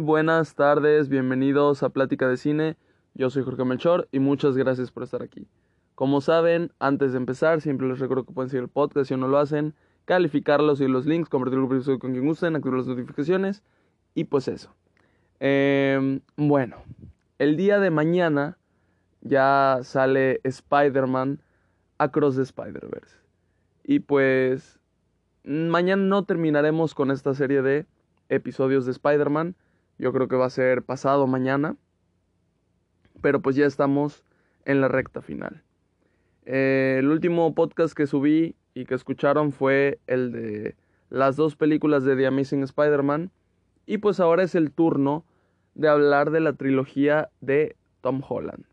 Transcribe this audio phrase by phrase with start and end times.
[0.00, 2.76] Buenas tardes, bienvenidos a Plática de Cine.
[3.14, 5.46] Yo soy Jorge Melchor y muchas gracias por estar aquí.
[5.94, 9.28] Como saben, antes de empezar, siempre les recuerdo que pueden seguir el podcast si no
[9.28, 9.74] lo hacen,
[10.04, 13.62] calificarlos y los links, compartir el episodio con quien gusten, activar las notificaciones
[14.14, 14.74] y pues eso.
[15.40, 16.76] Eh, bueno,
[17.38, 18.58] el día de mañana
[19.22, 21.40] ya sale Spider-Man
[21.98, 23.16] Across the Spider-Verse.
[23.84, 24.78] Y pues
[25.44, 27.86] mañana no terminaremos con esta serie de
[28.28, 29.54] episodios de Spider-Man.
[29.98, 31.76] Yo creo que va a ser pasado mañana.
[33.22, 34.24] Pero pues ya estamos
[34.64, 35.62] en la recta final.
[36.44, 40.76] Eh, el último podcast que subí y que escucharon fue el de
[41.08, 43.30] las dos películas de The Amazing Spider-Man.
[43.86, 45.24] Y pues ahora es el turno
[45.74, 48.64] de hablar de la trilogía de Tom Holland.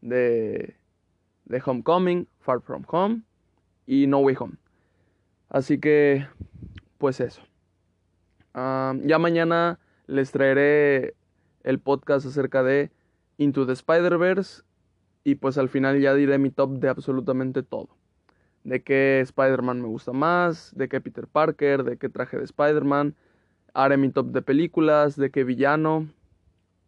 [0.00, 0.76] De,
[1.44, 3.22] de Homecoming, Far From Home
[3.86, 4.54] y No Way Home.
[5.48, 6.26] Así que,
[6.98, 7.42] pues eso.
[8.54, 11.14] Uh, ya mañana les traeré
[11.62, 12.90] el podcast acerca de
[13.38, 14.62] Into the Spider-Verse
[15.24, 17.88] y pues al final ya diré mi top de absolutamente todo.
[18.64, 23.14] De qué Spider-Man me gusta más, de qué Peter Parker, de qué traje de Spider-Man.
[23.74, 26.08] Haré mi top de películas, de qué villano.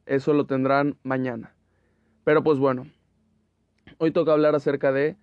[0.07, 1.55] Eso lo tendrán mañana.
[2.25, 2.87] Pero pues bueno,
[3.98, 5.17] hoy toca hablar acerca de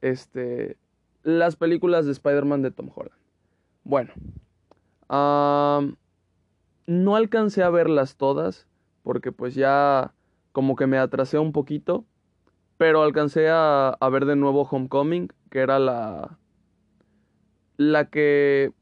[0.00, 0.76] este,
[1.22, 3.18] las películas de Spider-Man de Tom Holland.
[3.84, 4.12] Bueno,
[5.08, 5.94] uh,
[6.86, 8.66] no alcancé a verlas todas
[9.02, 10.14] porque pues ya
[10.52, 12.04] como que me atrasé un poquito,
[12.76, 16.38] pero alcancé a, ver de nuevo Homecoming, que era la
[17.76, 18.72] la que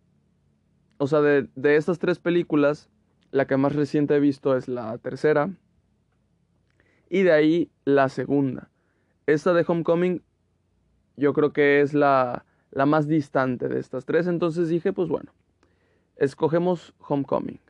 [0.98, 2.88] o sea, de, de estas tres películas,
[3.30, 5.50] la que más reciente he visto es la tercera.
[7.10, 8.70] Y de ahí la segunda.
[9.26, 10.22] Esta de Homecoming
[11.16, 14.26] yo creo que es la, la más distante de estas tres.
[14.26, 15.32] Entonces dije, pues bueno,
[16.16, 17.60] escogemos Homecoming.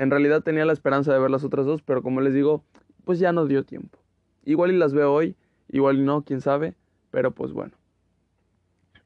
[0.00, 2.64] En realidad tenía la esperanza de ver las otras dos, pero como les digo,
[3.04, 3.98] pues ya no dio tiempo.
[4.46, 5.36] Igual y las veo hoy,
[5.68, 6.74] igual y no, quién sabe,
[7.10, 7.74] pero pues bueno.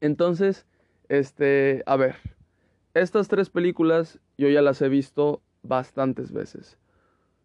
[0.01, 0.67] Entonces,
[1.09, 2.15] este, a ver,
[2.95, 6.79] estas tres películas yo ya las he visto bastantes veces.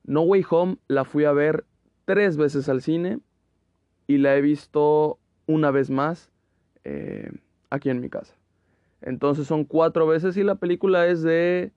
[0.04, 1.66] No Way Home la fui a ver
[2.06, 3.18] tres veces al cine
[4.06, 6.30] y la he visto una vez más
[6.84, 7.32] eh,
[7.72, 8.36] aquí en mi casa.
[9.02, 11.72] Entonces son cuatro veces y la película es de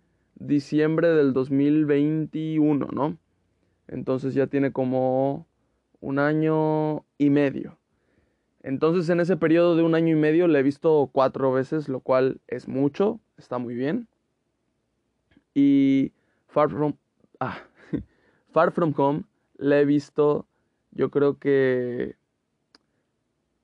[0.47, 3.19] diciembre del 2021, ¿no?
[3.89, 5.47] Entonces ya tiene como
[6.01, 7.79] un año y medio.
[8.63, 12.01] Entonces en ese periodo de un año y medio la he visto cuatro veces, lo
[12.01, 14.09] cual es mucho, está muy bien.
[15.55, 16.13] Y
[16.47, 16.95] Far From,
[17.41, 17.59] ah,
[18.53, 19.25] Far From Home
[19.57, 20.47] la he visto,
[20.93, 22.17] yo creo que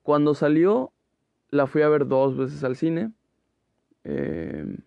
[0.02, 0.92] cuando salió
[1.50, 3.12] la fui a ver dos veces al cine.
[4.04, 4.78] Eh,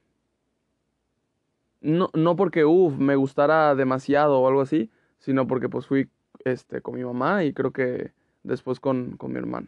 [1.82, 6.10] no, no porque, uff, me gustara demasiado o algo así, sino porque pues fui
[6.46, 9.68] este, con mi mamá y creo que después con, con mi hermano.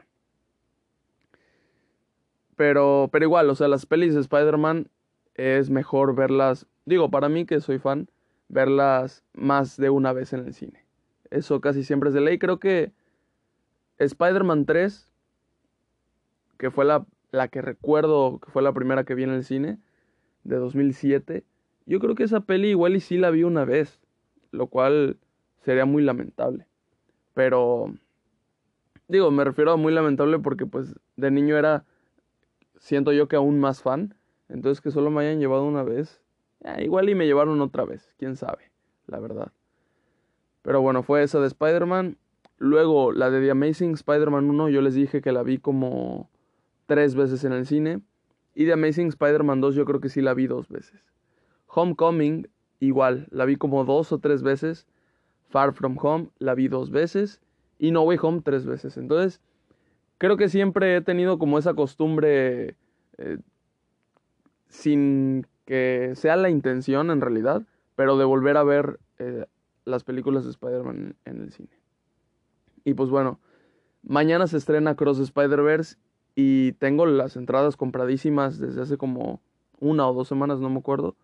[2.55, 4.89] Pero, pero igual, o sea, las pelis de Spider-Man
[5.35, 8.09] es mejor verlas, digo, para mí que soy fan,
[8.47, 10.85] verlas más de una vez en el cine.
[11.31, 12.37] Eso casi siempre es de ley.
[12.37, 12.91] Creo que
[13.97, 15.11] Spider-Man 3,
[16.59, 19.79] que fue la, la que recuerdo que fue la primera que vi en el cine,
[20.43, 21.43] de 2007,
[21.85, 23.99] yo creo que esa peli igual y sí la vi una vez,
[24.51, 25.17] lo cual
[25.61, 26.67] sería muy lamentable.
[27.33, 27.93] Pero,
[29.07, 31.85] digo, me refiero a muy lamentable porque pues de niño era,
[32.77, 34.15] siento yo que aún más fan.
[34.49, 36.21] Entonces que solo me hayan llevado una vez.
[36.79, 38.71] igual y me llevaron otra vez, quién sabe,
[39.07, 39.51] la verdad.
[40.61, 42.17] Pero bueno, fue esa de Spider-Man.
[42.57, 46.29] Luego la de The Amazing Spider-Man 1, yo les dije que la vi como
[46.85, 48.01] tres veces en el cine.
[48.55, 51.12] Y The Amazing Spider-Man 2 yo creo que sí la vi dos veces.
[51.73, 52.47] Homecoming,
[52.79, 54.87] igual, la vi como dos o tres veces.
[55.49, 57.41] Far From Home, la vi dos veces.
[57.79, 58.97] Y No Way Home, tres veces.
[58.97, 59.41] Entonces,
[60.17, 62.75] creo que siempre he tenido como esa costumbre,
[63.17, 63.37] eh,
[64.67, 67.63] sin que sea la intención en realidad,
[67.95, 69.45] pero de volver a ver eh,
[69.85, 71.69] las películas de Spider-Man en, en el cine.
[72.83, 73.39] Y pues bueno,
[74.01, 75.97] mañana se estrena Cross Spider-Verse
[76.35, 79.41] y tengo las entradas compradísimas desde hace como
[79.79, 81.15] una o dos semanas, no me acuerdo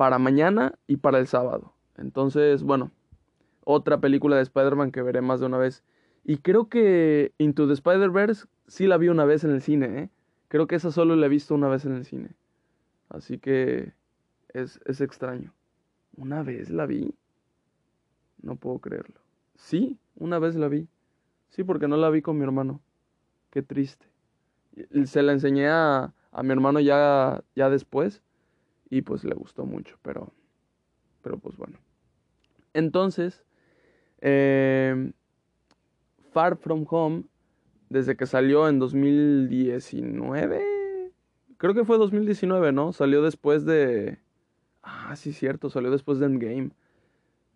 [0.00, 1.74] para mañana y para el sábado.
[1.98, 2.90] Entonces, bueno,
[3.64, 5.84] otra película de Spider-Man que veré más de una vez.
[6.24, 10.10] Y creo que Into the Spider-Verse sí la vi una vez en el cine, ¿eh?
[10.48, 12.30] Creo que esa solo la he visto una vez en el cine.
[13.10, 13.92] Así que
[14.54, 15.52] es, es extraño.
[16.16, 17.14] ¿Una vez la vi?
[18.40, 19.20] No puedo creerlo.
[19.54, 20.88] Sí, una vez la vi.
[21.50, 22.80] Sí, porque no la vi con mi hermano.
[23.50, 24.06] Qué triste.
[25.04, 28.22] Se la enseñé a, a mi hermano ya, ya después
[28.90, 30.32] y pues le gustó mucho, pero,
[31.22, 31.78] pero pues bueno,
[32.74, 33.44] Entonces,
[34.20, 35.12] eh,
[36.32, 37.24] Far From Home,
[37.88, 40.62] desde que salió en 2019,
[41.56, 42.92] creo que fue 2019, ¿no?
[42.92, 44.18] Salió después de...
[44.82, 46.70] Ah, sí, cierto, salió después de Endgame.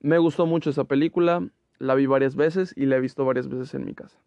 [0.01, 1.49] Me gustó mucho esa película,
[1.79, 4.19] la vi varias veces y la he visto varias veces en mi casa.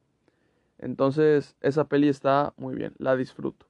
[0.79, 3.66] Entonces, esa peli está muy bien, la disfruto.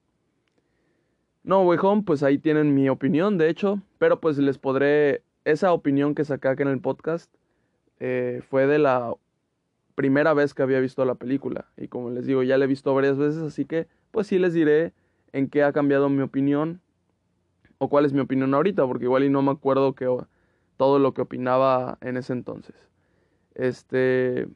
[1.47, 5.71] No Way Home, pues ahí tienen mi opinión, de hecho, pero pues les podré, esa
[5.71, 7.33] opinión que saqué acá en el podcast
[8.01, 9.13] eh, fue de la
[9.95, 11.69] primera vez que había visto la película.
[11.77, 14.53] Y como les digo, ya la he visto varias veces, así que pues sí les
[14.53, 14.91] diré
[15.31, 16.81] en qué ha cambiado mi opinión
[17.77, 20.05] o cuál es mi opinión ahorita, porque igual y no me acuerdo que
[20.75, 22.75] todo lo que opinaba en ese entonces.
[23.55, 24.50] Este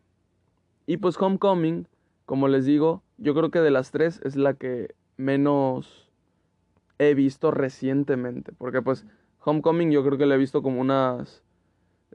[0.88, 1.88] y pues Homecoming,
[2.26, 6.11] como les digo, yo creo que de las tres es la que menos
[7.02, 8.52] he visto recientemente.
[8.54, 9.06] Porque pues
[9.44, 11.44] Homecoming yo creo que la he visto como unas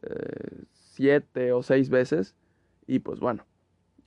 [0.03, 2.37] eh, siete o seis veces.
[2.87, 3.44] Y pues bueno,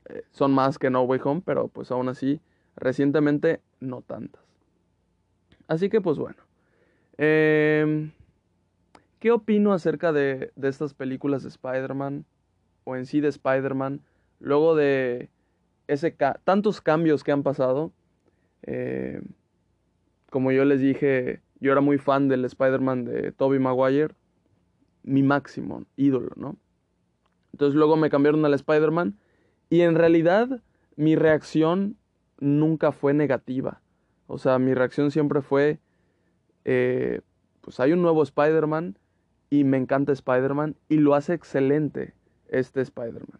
[0.06, 2.40] eh, son más que No Way Home, pero pues aún así,
[2.78, 4.42] recientemente no tantas.
[5.68, 6.38] Así que pues bueno.
[7.18, 8.12] Em,
[9.20, 12.26] ¿Qué opino acerca de, de estas películas de Spider-Man?
[12.86, 14.02] O en sí de Spider-Man.
[14.40, 15.30] Luego de
[15.88, 16.16] ese
[16.46, 17.92] tantos cambios que han pasado.
[18.64, 19.22] Eh,
[20.30, 24.16] como yo les dije, yo era muy fan del Spider-Man de Tobey Maguire,
[25.04, 26.58] mi máximo ídolo, ¿no?
[27.54, 29.18] Entonces luego me cambiaron al Spider-Man
[29.70, 30.62] y en realidad
[30.96, 31.98] mi reacción
[32.40, 33.82] nunca fue negativa.
[34.28, 35.80] O sea, mi reacción siempre fue,
[36.66, 37.22] eh,
[37.62, 38.98] pues hay un nuevo Spider-Man
[39.50, 42.14] y me encanta Spider-Man y lo hace excelente
[42.48, 43.40] este Spider-Man.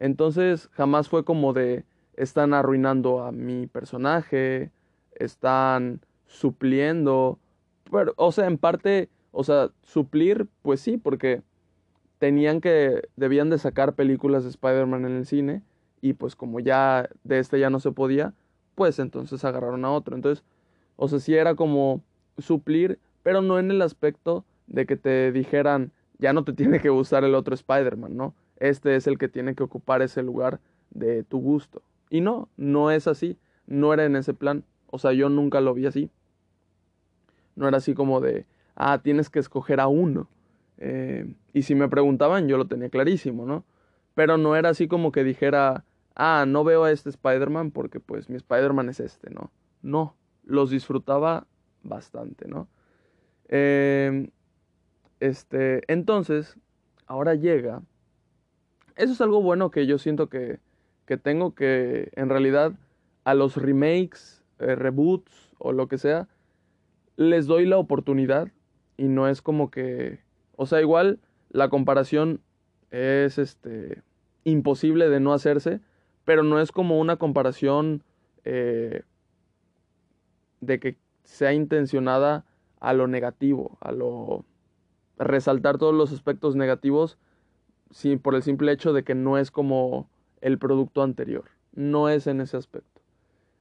[0.00, 4.72] Entonces jamás fue como de, están arruinando a mi personaje,
[5.12, 7.40] están supliendo,
[7.90, 11.42] pero, o sea, en parte, o sea, suplir, pues sí, porque
[12.18, 15.62] tenían que, debían de sacar películas de Spider-Man en el cine,
[16.00, 18.34] y pues como ya de este ya no se podía,
[18.74, 20.14] pues entonces agarraron a otro.
[20.14, 20.44] Entonces,
[20.96, 22.02] o sea, sí era como
[22.38, 26.88] suplir, pero no en el aspecto de que te dijeran, ya no te tiene que
[26.88, 28.34] gustar el otro Spider-Man, ¿no?
[28.58, 30.60] Este es el que tiene que ocupar ese lugar
[30.90, 31.82] de tu gusto.
[32.10, 33.36] Y no, no es así,
[33.66, 34.64] no era en ese plan.
[34.90, 36.10] O sea, yo nunca lo vi así.
[37.58, 38.46] No era así como de,
[38.76, 40.28] ah, tienes que escoger a uno.
[40.78, 43.64] Eh, y si me preguntaban, yo lo tenía clarísimo, ¿no?
[44.14, 45.84] Pero no era así como que dijera,
[46.14, 49.50] ah, no veo a este Spider-Man porque pues mi Spider-Man es este, ¿no?
[49.82, 50.14] No,
[50.44, 51.48] los disfrutaba
[51.82, 52.68] bastante, ¿no?
[53.48, 54.30] Eh,
[55.18, 56.56] este, entonces,
[57.06, 57.82] ahora llega.
[58.94, 60.60] Eso es algo bueno que yo siento que,
[61.06, 62.72] que tengo que, en realidad,
[63.24, 66.28] a los remakes, eh, reboots o lo que sea,
[67.18, 68.48] les doy la oportunidad
[68.96, 70.20] y no es como que,
[70.54, 71.18] o sea, igual
[71.50, 72.40] la comparación
[72.92, 74.02] es este
[74.44, 75.80] imposible de no hacerse,
[76.24, 78.04] pero no es como una comparación
[78.44, 79.02] eh,
[80.60, 82.44] de que sea intencionada
[82.78, 84.44] a lo negativo, a lo
[85.18, 87.18] resaltar todos los aspectos negativos
[87.90, 90.08] sí, por el simple hecho de que no es como
[90.40, 93.02] el producto anterior, no es en ese aspecto.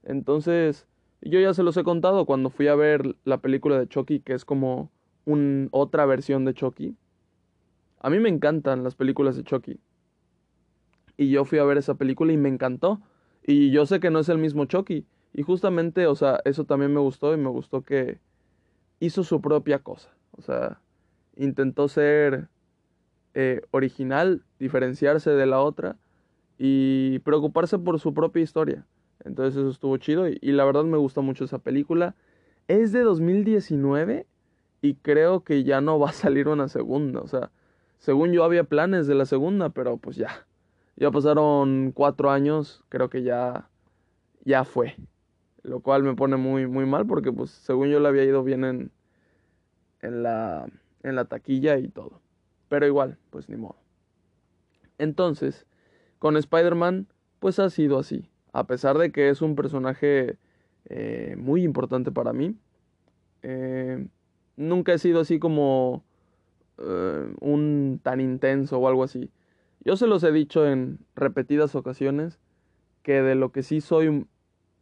[0.04, 0.86] Entonces,
[1.22, 4.34] yo ya se los he contado cuando fui a ver la película de Chucky, que
[4.34, 4.92] es como
[5.26, 6.96] un, otra versión de Chucky.
[8.00, 9.80] A mí me encantan las películas de Chucky.
[11.18, 13.02] Y yo fui a ver esa película y me encantó.
[13.44, 15.06] Y yo sé que no es el mismo Chucky.
[15.34, 18.20] Y justamente, o sea, eso también me gustó y me gustó que
[19.00, 20.10] hizo su propia cosa.
[20.32, 20.80] O sea,
[21.36, 22.50] intentó ser
[23.34, 25.98] eh, original, diferenciarse de la otra
[26.58, 28.86] y preocuparse por su propia historia.
[29.28, 32.16] Entonces eso estuvo chido y, la verdad me gusta mucho esa película.
[32.68, 34.26] Es de 2019
[34.82, 37.20] y creo que ya no va a salir una segunda.
[37.22, 37.52] O sea,
[38.00, 40.48] según yo había planes de la segunda, pero pues ya.
[40.96, 43.70] Ya pasaron cuatro años, creo que ya,
[44.44, 44.96] ya fue.
[45.62, 48.64] Lo cual me pone muy, muy mal porque pues según yo le había ido bien
[48.64, 48.92] en,
[50.02, 50.66] en, la,
[51.04, 52.22] en la taquilla y todo.
[52.70, 53.76] Pero igual, pues ni modo.
[54.98, 55.68] Entonces,
[56.18, 57.08] con Spider-Man,
[57.40, 60.36] pues ha sido así a pesar de que es un personaje
[60.86, 62.56] eh, muy importante para mí,
[63.44, 64.08] eh,
[64.56, 66.04] nunca he sido así como
[66.80, 69.30] eh, un tan intenso o algo así.
[69.82, 72.40] Yo se los he dicho en repetidas ocasiones
[73.04, 74.26] que de lo que sí soy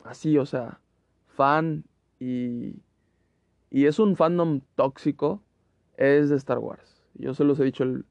[0.06, 0.80] así, o sea,
[1.28, 1.84] fan
[2.18, 2.76] y,
[3.70, 5.44] y es un fandom tóxico,
[5.98, 7.04] es de Star Wars.
[7.16, 8.06] Yo se los he dicho, el,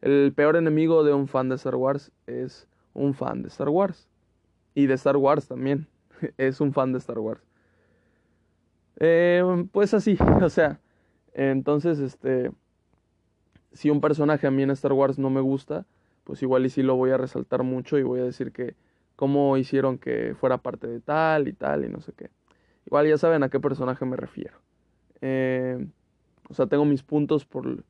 [0.00, 4.09] el peor enemigo de un fan de Star Wars es un fan de Star Wars.
[4.74, 5.88] Y de Star Wars también.
[6.36, 7.42] es un fan de Star Wars.
[8.98, 10.80] Eh, pues así, o sea.
[11.32, 12.50] Entonces, este.
[13.72, 15.86] si un personaje a mí en Star Wars no me gusta,
[16.24, 18.74] pues igual y sí lo voy a resaltar mucho y voy a decir que
[19.16, 22.30] cómo hicieron que fuera parte de tal y tal y no sé qué.
[22.86, 24.58] Igual ya saben a qué personaje me refiero.
[25.20, 25.86] Eh,
[26.48, 27.84] o sea, tengo mis puntos por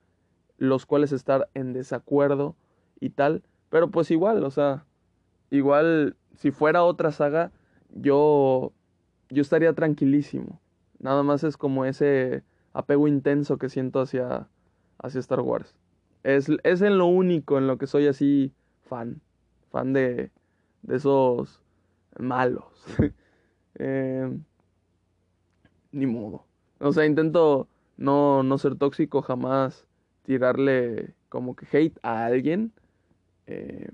[0.59, 2.57] los cuales estar en desacuerdo
[3.01, 3.43] y tal.
[3.71, 4.85] Pero pues igual, o sea,
[5.51, 7.53] igual si fuera otra saga,
[7.95, 8.73] yo,
[9.29, 10.61] yo estaría tranquilísimo.
[10.99, 14.49] Nada más es como ese apego intenso que siento hacia,
[14.99, 15.75] hacia Star Wars.
[16.23, 19.21] Es, es en lo único en lo que soy así fan.
[19.71, 20.31] Fan de,
[20.83, 21.63] de esos
[22.19, 22.85] malos.
[23.77, 24.31] eh,
[25.93, 26.45] ni modo.
[26.79, 29.87] O sea, intento no, no ser tóxico, jamás
[30.23, 32.73] tirarle como que hate a alguien.
[33.47, 33.89] Eh,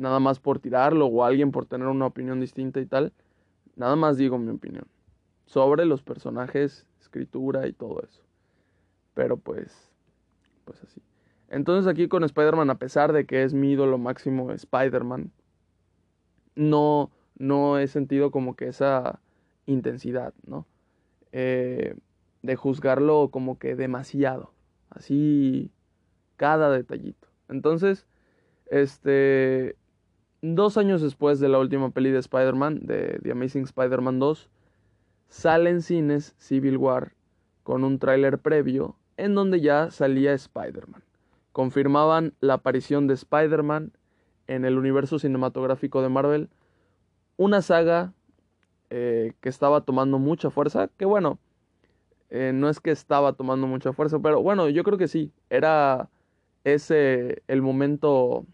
[0.00, 3.12] nada más por tirarlo o alguien por tener una opinión distinta y tal.
[3.76, 4.86] Nada más digo mi opinión.
[5.46, 8.22] Sobre los personajes, escritura y todo eso.
[9.14, 9.92] Pero pues,
[10.64, 11.02] pues así.
[11.48, 15.32] Entonces aquí con Spider-Man, a pesar de que es mi ídolo máximo Spider-Man,
[16.54, 19.20] no, no he sentido como que esa
[19.66, 20.66] intensidad, ¿no?
[21.32, 21.96] Eh,
[22.42, 24.52] de juzgarlo como que demasiado,
[24.90, 25.70] así
[26.36, 27.28] cada detallito.
[27.48, 28.06] Entonces,
[28.66, 29.76] este,
[30.42, 34.48] dos años después de la última peli de Spider-Man, de The Amazing Spider-Man 2,
[35.28, 37.12] sale en cines Civil War
[37.62, 41.04] con un tráiler previo en donde ya salía Spider-Man.
[41.52, 43.92] Confirmaban la aparición de Spider-Man
[44.46, 46.48] en el universo cinematográfico de Marvel,
[47.36, 48.12] una saga
[48.90, 51.38] eh, que estaba tomando mucha fuerza, que bueno,
[52.30, 56.08] eh, no es que estaba tomando mucha fuerza, pero bueno, yo creo que sí, era
[56.64, 58.46] ese el momento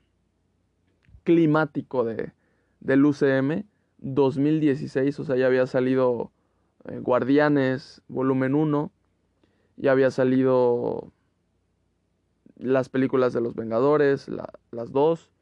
[1.26, 2.32] climático de,
[2.78, 3.64] del UCM
[3.98, 6.30] 2016, o sea, ya había salido
[6.84, 8.92] eh, Guardianes volumen 1,
[9.76, 11.12] ya había salido
[12.56, 14.28] las películas de los Vengadores,
[14.70, 15.32] las dos,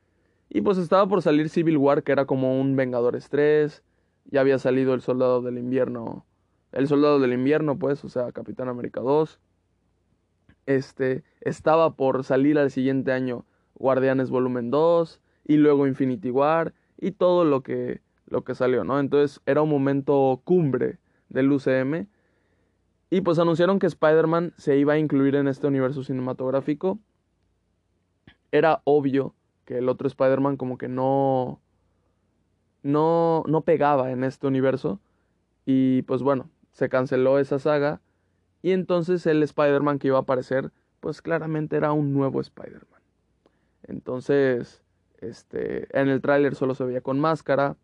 [0.49, 3.83] y pues estaba por salir Civil War, que era como un Vengadores 3,
[4.25, 6.25] ya había salido el Soldado del Invierno,
[6.73, 9.39] el Soldado del Invierno, pues, o sea, Capitán América 2.
[10.67, 17.13] Este, estaba por salir al siguiente año Guardianes Volumen 2 y luego Infinity War y
[17.13, 18.99] todo lo que lo que salió, ¿no?
[18.99, 20.99] Entonces era un momento cumbre
[21.29, 22.07] del UCM
[23.11, 26.99] y pues anunciaron que Spider-Man se iba a incluir en este universo cinematográfico.
[28.51, 29.35] Era obvio
[29.65, 31.61] que el otro Spider-Man como que no
[32.85, 35.01] no, no pegaba en este universo.
[35.67, 38.01] Y pues bueno, se canceló esa saga.
[38.63, 40.71] Y entonces el Spider-Man que iba a aparecer,
[41.01, 43.01] pues claramente era un nuevo Spider-Man.
[43.83, 44.84] Entonces,
[45.29, 47.77] este, en el tráiler solo se veía con máscara.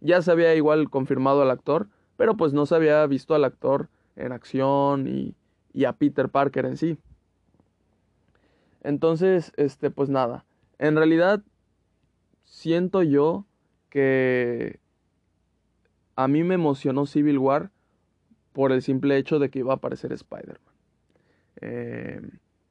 [0.00, 3.88] Ya se había igual confirmado al actor, pero pues no se había visto al actor
[4.16, 5.34] en acción y,
[5.84, 6.98] a Peter Parker en sí.
[8.82, 10.44] Entonces, este, pues nada.
[10.78, 11.42] En realidad,
[12.44, 13.44] siento yo
[13.90, 14.80] que
[16.16, 17.70] a mí me emocionó Civil War
[18.52, 20.74] por el simple hecho de que iba a aparecer Spider-Man.
[21.60, 22.20] Eh,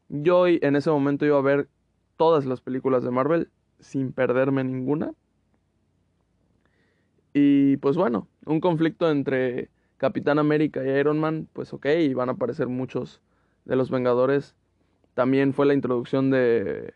[0.09, 1.69] yo en ese momento iba a ver
[2.17, 5.13] todas las películas de Marvel sin perderme ninguna.
[7.33, 12.33] Y pues bueno, un conflicto entre Capitán América y Iron Man, pues ok, van a
[12.33, 13.21] aparecer muchos
[13.65, 14.55] de los Vengadores.
[15.13, 16.93] También fue la introducción de,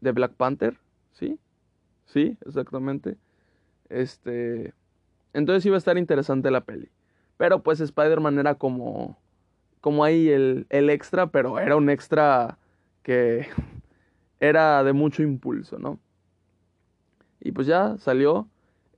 [0.00, 0.78] de Black Panther,
[1.12, 1.38] ¿sí?
[2.06, 3.16] Sí, exactamente.
[3.88, 4.74] Este.
[5.32, 6.90] Entonces iba a estar interesante la peli.
[7.36, 9.18] Pero pues Spider-Man era como.
[9.80, 12.58] Como ahí el, el extra, pero era un extra
[13.02, 13.48] que
[14.42, 16.00] era de mucho impulso, ¿no?
[17.40, 18.48] Y pues ya salió.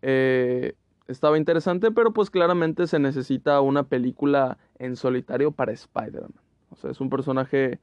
[0.00, 0.74] Eh,
[1.06, 6.32] estaba interesante, pero pues claramente se necesita una película en solitario para Spider-Man.
[6.70, 7.78] O sea, es un personaje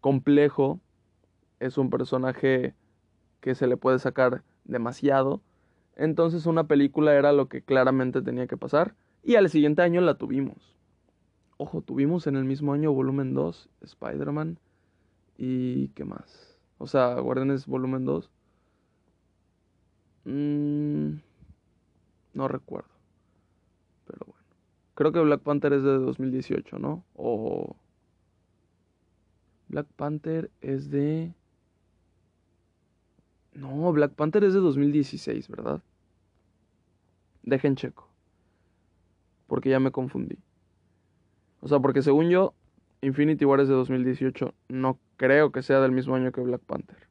[0.00, 0.78] complejo,
[1.58, 2.74] es un personaje
[3.40, 5.42] que se le puede sacar demasiado.
[5.96, 8.94] Entonces una película era lo que claramente tenía que pasar.
[9.24, 10.76] Y al siguiente año la tuvimos.
[11.56, 14.60] Ojo, tuvimos en el mismo año volumen 2, Spider-Man.
[15.36, 16.53] ¿Y qué más?
[16.78, 18.30] O sea, Guardianes volumen 2.
[20.24, 21.16] Mm,
[22.34, 22.90] no recuerdo.
[24.06, 24.44] Pero bueno.
[24.94, 27.04] Creo que Black Panther es de 2018, ¿no?
[27.14, 27.76] O...
[29.68, 31.34] Black Panther es de...
[33.54, 35.82] No, Black Panther es de 2016, ¿verdad?
[37.42, 38.08] Dejen checo.
[39.46, 40.38] Porque ya me confundí.
[41.60, 42.54] O sea, porque según yo,
[43.04, 44.54] Infinity War es de 2018.
[44.68, 47.08] No creo que sea del mismo año que Black Panther.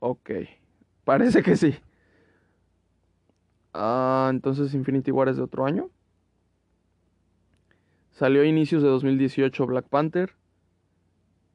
[0.00, 0.30] Ok.
[1.04, 1.74] Parece que sí.
[3.74, 5.90] Ah, entonces Infinity War es de otro año.
[8.12, 10.34] Salió a inicios de 2018 Black Panther.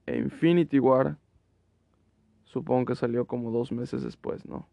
[0.05, 1.17] E Infinity War.
[2.45, 4.67] Supongo que salió como dos meses después, ¿no?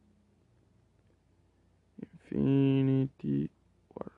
[2.30, 3.50] Infinity
[3.94, 4.12] War.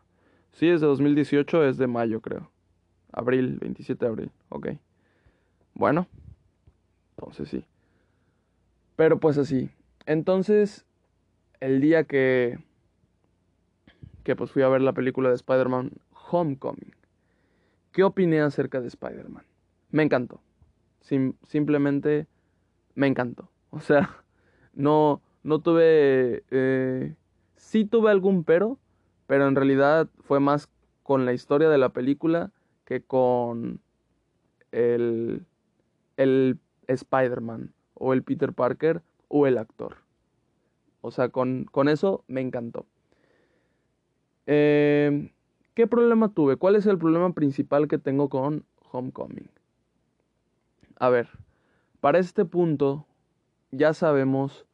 [0.52, 2.50] Sí, es de 2018, es de mayo, creo.
[3.12, 4.30] Abril, 27 de abril.
[4.48, 4.68] Ok.
[5.74, 6.06] Bueno.
[7.16, 7.64] Entonces sí.
[8.96, 9.70] Pero pues así.
[10.06, 10.86] Entonces,
[11.60, 12.58] el día que,
[14.24, 15.92] que pues fui a ver la película de Spider-Man
[16.30, 16.94] Homecoming,
[17.92, 19.44] ¿qué opiné acerca de Spider-Man?
[19.90, 20.40] Me encantó.
[21.00, 22.26] simplemente
[22.94, 23.50] me encantó.
[23.70, 24.24] O sea,
[24.74, 26.44] no, no tuve...
[26.50, 27.14] Eh,
[27.56, 28.78] sí tuve algún pero,
[29.26, 30.68] pero en realidad fue más
[31.02, 32.50] con la historia de la película
[32.86, 33.80] que con
[34.72, 35.44] el,
[36.16, 39.96] el Spider-Man o el Peter Parker o el actor.
[41.02, 42.86] O sea, con, eso me encantó.
[44.46, 45.30] Eh,
[45.74, 46.56] ¿Qué problema tuve?
[46.56, 49.50] ¿Cuál es el problema principal que tengo con Homecoming?
[50.98, 51.28] A ver,
[52.00, 53.06] para este punto
[53.70, 54.66] ya sabemos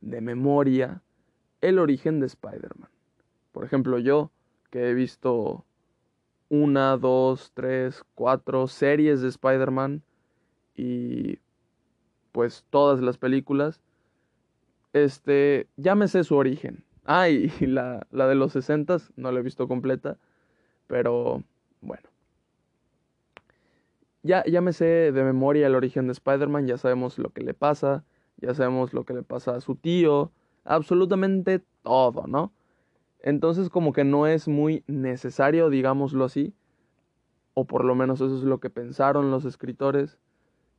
[0.00, 1.02] de memoria
[1.60, 2.90] el origen de Spider-Man.
[3.52, 4.30] Por ejemplo, yo
[4.70, 5.64] que he visto
[6.50, 10.02] una, dos, tres, cuatro series de Spider-Man
[10.76, 11.38] y
[12.32, 13.80] pues todas las películas,
[14.92, 15.68] este,
[16.08, 16.84] sé su origen.
[17.06, 17.28] Ah,
[17.60, 20.18] la, la de los 60 no la he visto completa,
[20.86, 21.42] pero
[21.80, 22.08] bueno.
[24.22, 27.54] Ya, ya me sé de memoria el origen de Spider-Man, ya sabemos lo que le
[27.54, 28.04] pasa,
[28.36, 30.30] ya sabemos lo que le pasa a su tío,
[30.64, 32.52] absolutamente todo, ¿no?
[33.22, 36.54] Entonces como que no es muy necesario, digámoslo así,
[37.54, 40.18] o por lo menos eso es lo que pensaron los escritores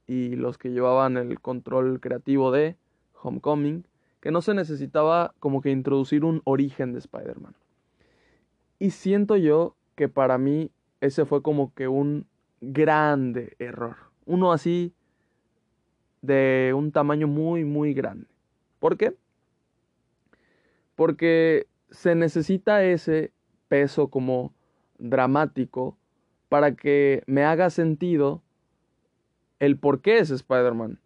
[0.07, 2.75] y los que llevaban el control creativo de
[3.21, 3.85] Homecoming,
[4.19, 7.55] que no se necesitaba como que introducir un origen de Spider-Man.
[8.79, 10.71] Y siento yo que para mí
[11.01, 12.25] ese fue como que un
[12.61, 13.97] grande error.
[14.25, 14.93] Uno así
[16.21, 18.27] de un tamaño muy, muy grande.
[18.79, 19.15] ¿Por qué?
[20.95, 23.31] Porque se necesita ese
[23.67, 24.53] peso como
[24.97, 25.97] dramático
[26.49, 28.41] para que me haga sentido
[29.59, 30.99] el por qué es Spider-Man.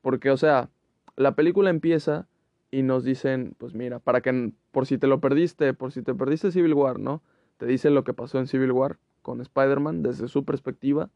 [0.00, 0.70] Porque, o sea,
[1.16, 2.26] la película empieza
[2.70, 6.14] y nos dicen, pues mira, para que por si te lo perdiste, por si te
[6.14, 7.22] perdiste Civil War, ¿no?
[7.58, 11.10] Te dicen lo que pasó en Civil War con Spider-Man desde su perspectiva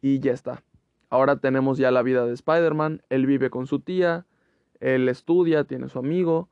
[0.00, 0.62] y ya está.
[1.10, 4.26] Ahora tenemos ya la vida de Spider-Man, él vive con su tía,
[4.80, 6.48] él estudia, tiene su amigo,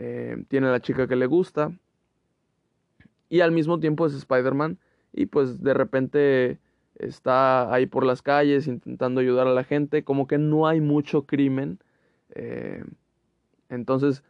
[0.00, 1.72] eh, tiene la chica que le gusta
[3.28, 4.78] y al mismo tiempo es Spider-Man
[5.12, 6.58] y pues de repente
[6.94, 11.26] está ahí por las calles intentando ayudar a la gente, como que no hay mucho
[11.26, 11.80] crimen.
[12.30, 12.84] Eh,
[13.68, 14.22] entonces,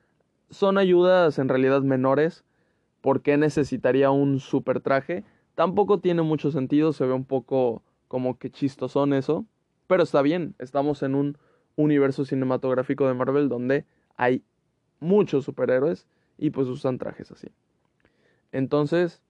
[0.49, 2.45] son ayudas en realidad menores.
[3.03, 5.23] ¿Por qué necesitaría un super traje?
[5.55, 9.45] Tampoco tiene mucho sentido, se ve un poco como que chistosón eso.
[9.87, 11.37] Pero está bien, estamos en un
[11.77, 13.85] universo cinematográfico de Marvel donde
[14.17, 14.43] hay
[15.01, 16.07] muchos superhéroes
[16.37, 17.49] y pues usan trajes así.
[18.53, 19.23] Entonces,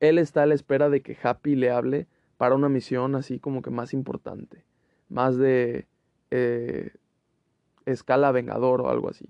[0.00, 3.62] él está a la espera de que Happy le hable para una misión así como
[3.62, 4.64] que más importante,
[5.08, 5.86] más de
[6.30, 6.92] eh,
[7.86, 9.28] escala vengador o algo así.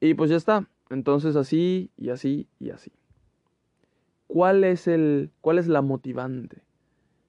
[0.00, 2.92] Y pues ya está, entonces así y así y así.
[4.26, 6.62] ¿Cuál es el cuál es la motivante?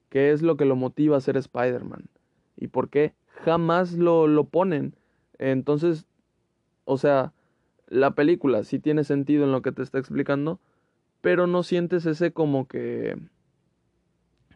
[0.08, 2.08] ¿Qué es lo que lo motiva a ser Spider-Man?
[2.56, 4.94] ¿Y por qué jamás lo, lo ponen?
[5.38, 6.06] Entonces,
[6.84, 7.32] o sea,
[7.88, 10.60] la película sí tiene sentido en lo que te está explicando,
[11.20, 13.16] pero no sientes ese como que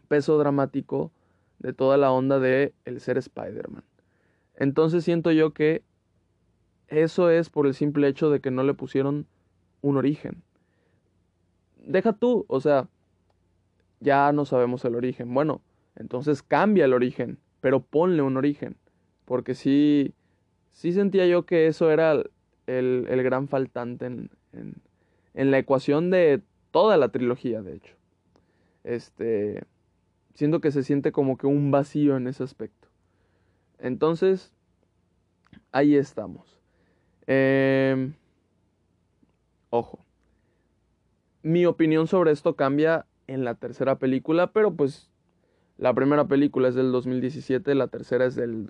[0.08, 1.12] peso dramático
[1.58, 3.84] de toda la onda de el ser Spider-Man.
[4.54, 5.82] Entonces siento yo que
[6.88, 9.26] eso es por el simple hecho de que no le pusieron
[9.82, 10.42] un origen.
[11.76, 12.88] Deja tú, o sea,
[14.00, 15.32] ya no sabemos el origen.
[15.32, 15.60] Bueno,
[15.96, 18.76] entonces cambia el origen, pero ponle un origen.
[19.24, 20.14] Porque sí,
[20.72, 22.12] sí sentía yo que eso era
[22.66, 24.74] el, el gran faltante en, en,
[25.34, 27.94] en la ecuación de toda la trilogía, de hecho.
[28.84, 29.62] Este,
[30.34, 32.88] siento que se siente como que un vacío en ese aspecto.
[33.78, 34.52] Entonces,
[35.72, 36.60] ahí estamos.
[37.26, 38.14] Em,
[39.70, 40.04] ojo,
[41.42, 45.10] mi opinión sobre esto cambia en la tercera película, pero pues
[45.76, 48.66] la primera película es del 2017, la tercera es del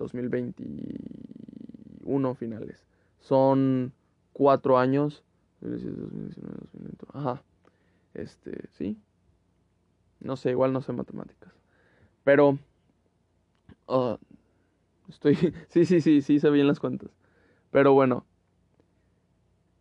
[2.09, 2.85] 2021 finales.
[3.19, 3.93] Son
[4.33, 5.23] cuatro años.
[7.13, 7.43] Ajá.
[8.13, 8.97] Este, sí.
[10.19, 11.53] No sé, igual no sé matemáticas.
[12.23, 12.57] Pero...
[13.87, 14.17] Ah,
[15.07, 15.35] estoy...
[15.69, 17.09] sí, sí, sí, sí, se bien las cuentas.
[17.71, 18.25] Pero bueno.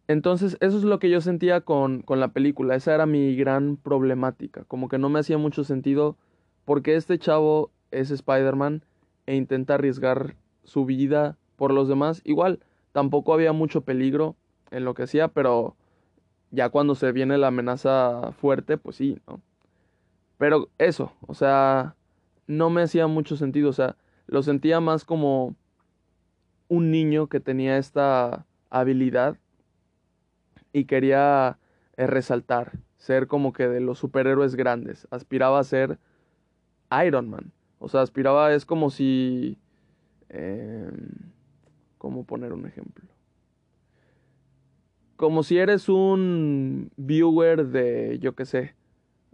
[0.07, 2.75] Entonces, eso es lo que yo sentía con, con la película.
[2.75, 4.65] Esa era mi gran problemática.
[4.65, 6.17] Como que no me hacía mucho sentido
[6.65, 8.85] porque este chavo es Spider-Man
[9.27, 12.23] e intenta arriesgar su vida por los demás.
[12.25, 12.61] Igual,
[12.93, 14.37] tampoco había mucho peligro
[14.71, 15.77] en lo que hacía, pero
[16.51, 19.43] ya cuando se viene la amenaza fuerte, pues sí, ¿no?
[20.39, 21.97] Pero eso, o sea,
[22.47, 25.57] no me hacía mucho sentido, o sea, lo sentía más como
[26.69, 29.37] un niño que tenía esta habilidad
[30.73, 31.59] y quería
[31.97, 35.99] eh, resaltar, ser como que de los superhéroes grandes, aspiraba a ser
[37.05, 39.59] Iron Man, o sea, aspiraba, es como si...
[40.29, 40.89] Eh,
[41.99, 43.09] ¿Cómo poner un ejemplo?
[45.17, 48.75] Como si eres un viewer de, yo qué sé,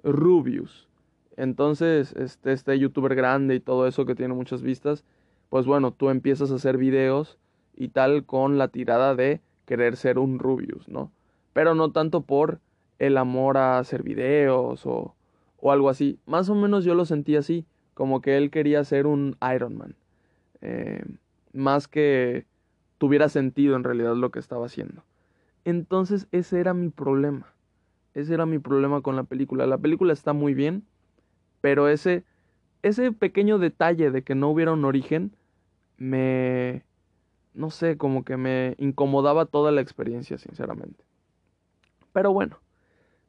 [0.03, 0.88] Rubius.
[1.37, 5.05] Entonces, este, este youtuber grande y todo eso que tiene muchas vistas,
[5.50, 7.38] pues bueno, tú empiezas a hacer videos
[7.77, 11.12] y tal con la tirada de querer ser un Rubius, ¿no?
[11.53, 12.61] Pero no tanto por
[12.98, 15.14] el amor a hacer videos o,
[15.59, 16.18] o algo así.
[16.27, 19.96] Más o menos yo lo sentí así, como que él quería ser un Iron Man.
[20.61, 21.05] Eh,
[21.53, 22.46] más que
[22.99, 25.05] tuviera sentido en realidad lo que estaba haciendo.
[25.65, 27.53] Entonces ese era mi problema.
[28.15, 29.67] Ese era mi problema con la película.
[29.67, 30.85] La película está muy bien,
[31.61, 32.25] pero ese,
[32.83, 35.33] ese pequeño detalle de que no hubiera un origen
[35.97, 36.85] me,
[37.55, 41.05] no sé, como que me incomodaba toda la experiencia, sinceramente.
[42.13, 42.59] Pero bueno,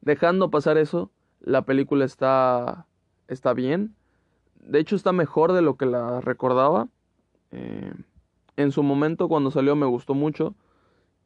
[0.00, 2.86] dejando pasar eso, la película está,
[3.28, 3.94] está bien.
[4.60, 6.88] De hecho, está mejor de lo que la recordaba.
[7.50, 7.92] Eh,
[8.56, 10.54] en su momento cuando salió me gustó mucho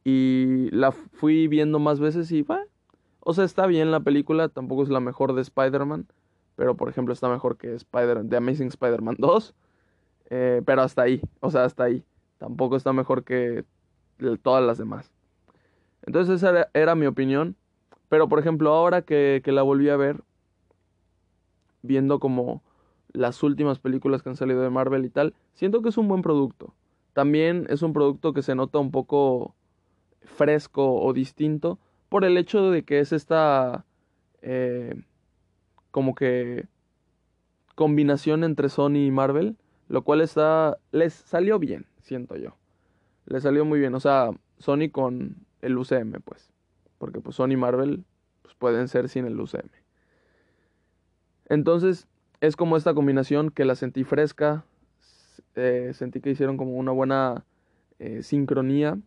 [0.05, 2.65] y la fui viendo más veces y va.
[3.21, 6.07] O sea, está bien la película, tampoco es la mejor de Spider-Man,
[6.57, 9.55] pero por ejemplo está mejor que Spider The Amazing Spider-Man 2,
[10.31, 12.05] eh, pero hasta ahí, o sea, hasta ahí.
[12.39, 13.65] Tampoco está mejor que
[14.43, 15.13] todas las demás.
[16.07, 17.57] Entonces esa era, mi opinión,
[18.09, 20.23] pero por ejemplo ahora que, que la volví a ver,
[21.83, 22.63] viendo como
[23.13, 26.23] las últimas películas que han salido de Marvel y tal, siento que es un buen
[26.23, 26.75] producto.
[27.13, 29.55] También es un producto que se nota un poco
[30.23, 33.85] fresco o distinto por el hecho de que es esta
[34.43, 34.95] eh,
[35.91, 36.67] como que
[37.75, 39.57] combinación entre Sony y Marvel,
[39.89, 42.57] lo cual está les salió bien, siento yo.
[43.27, 46.51] Les salió muy bien, o sea, Sony con el UCM, pues,
[46.99, 48.05] porque pues Sony y Marvel
[48.43, 49.71] pues, pueden ser sin el UCM.
[51.49, 52.07] Entonces,
[52.41, 54.65] es como esta combinación que la sentí fresca,
[55.57, 57.45] eh, sentí que hicieron como una buena
[57.99, 58.99] eh, sincronía.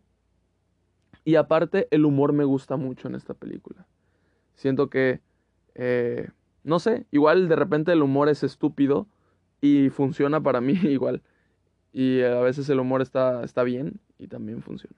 [1.24, 3.86] Y aparte, el humor me gusta mucho en esta película.
[4.54, 5.20] Siento que,
[5.74, 6.28] eh,
[6.62, 9.06] no sé, igual de repente el humor es estúpido
[9.60, 11.22] y funciona para mí igual.
[11.92, 14.96] Y a veces el humor está, está bien y también funciona.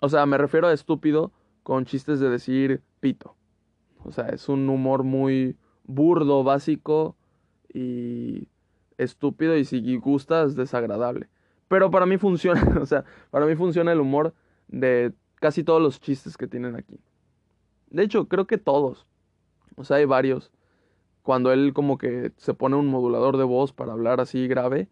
[0.00, 3.36] o sea, me refiero a estúpido con chistes de decir pito.
[4.04, 7.16] O sea, es un humor muy burdo, básico
[7.72, 8.48] y
[9.02, 11.28] estúpido y si gustas desagradable.
[11.68, 14.34] Pero para mí funciona, o sea, para mí funciona el humor
[14.68, 17.00] de casi todos los chistes que tienen aquí.
[17.90, 19.06] De hecho, creo que todos.
[19.76, 20.50] O sea, hay varios.
[21.22, 24.88] Cuando él como que se pone un modulador de voz para hablar así grave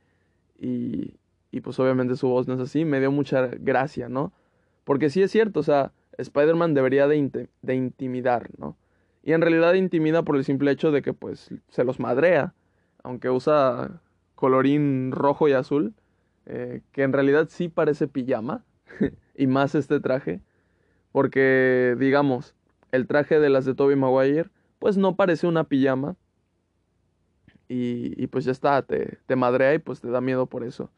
[0.59, 1.15] y,
[1.51, 4.33] y pues obviamente su voz no es así, me dio mucha gracia, ¿no?
[4.85, 8.77] Porque sí es cierto, o sea, Spider-Man debería de, de intimidar, ¿no?
[9.23, 12.55] Y en realidad intimida por el simple hecho de que pues se los madrea
[13.03, 14.01] aunque usa
[14.35, 15.95] colorín rojo y azul,
[16.47, 18.65] eh, que en realidad sí parece pijama,
[19.37, 20.41] y más este traje,
[21.13, 22.55] porque digamos,
[22.93, 26.17] el traje de las de Toby Maguire, pues no parece una pijama,
[27.73, 30.91] y, pues ya está, te, te madrea y pues te da miedo por eso.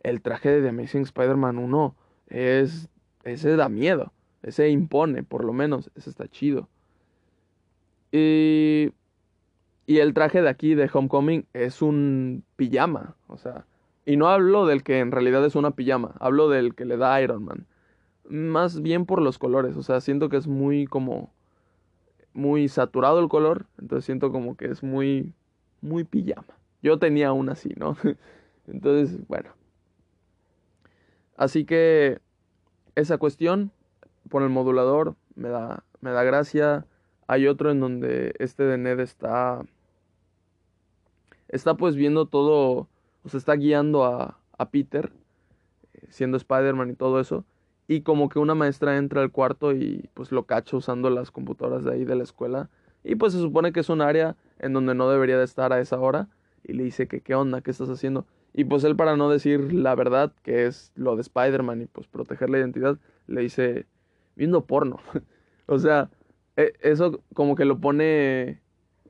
[0.00, 1.96] El traje de The Amazing Spider-Man 1
[2.28, 2.88] es,
[3.24, 4.10] ese da miedo,
[4.42, 6.70] ese impone, por lo menos, ese está chido.
[8.10, 8.92] Y
[9.86, 13.66] y el traje de aquí de Homecoming es un pijama, o sea,
[14.06, 17.20] y no hablo del que en realidad es una pijama, hablo del que le da
[17.22, 17.66] Iron Man.
[18.28, 21.32] Más bien por los colores, o sea, siento que es muy como
[22.32, 25.32] muy saturado el color, entonces siento como que es muy
[25.80, 26.58] muy pijama.
[26.82, 27.96] Yo tenía una así, ¿no?
[28.66, 29.50] entonces, bueno.
[31.36, 32.20] Así que
[32.94, 33.72] esa cuestión
[34.28, 36.86] por el modulador me da me da gracia.
[37.26, 39.62] Hay otro en donde este de Ned está
[41.48, 42.88] está pues viendo todo,
[43.22, 45.12] o sea, está guiando a, a Peter,
[45.94, 47.44] eh, siendo Spider-Man y todo eso,
[47.86, 51.84] y como que una maestra entra al cuarto y pues lo cacha usando las computadoras
[51.84, 52.70] de ahí de la escuela,
[53.02, 55.80] y pues se supone que es un área en donde no debería de estar a
[55.80, 56.28] esa hora,
[56.64, 59.72] y le dice que qué onda, qué estás haciendo, Y pues él para no decir
[59.74, 63.86] la verdad, que es lo de Spider-Man y pues proteger la identidad, le dice,
[64.36, 65.00] viendo porno.
[65.66, 66.10] o sea,
[66.56, 68.62] e, eso como que lo pone,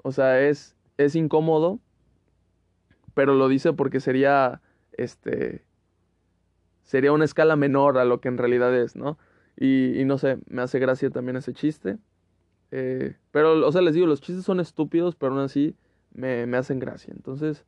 [0.02, 1.78] o sea, es, es incómodo,
[3.14, 4.60] pero lo dice porque sería,
[4.92, 5.64] este,
[6.82, 9.18] sería una escala menor a lo que en realidad es, ¿no?
[9.56, 11.98] Y, y no sé, me hace gracia también ese chiste.
[12.70, 15.76] Eh, pero, o sea, les digo, los chistes son estúpidos, pero aún así
[16.12, 17.12] me, me hacen gracia.
[17.14, 17.64] Entonces,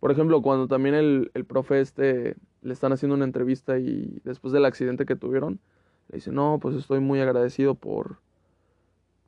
[0.00, 4.52] por ejemplo, cuando también el, el profe este le están haciendo una entrevista y después
[4.52, 5.60] del accidente que tuvieron,
[6.08, 8.18] le dice, no, pues estoy muy agradecido por,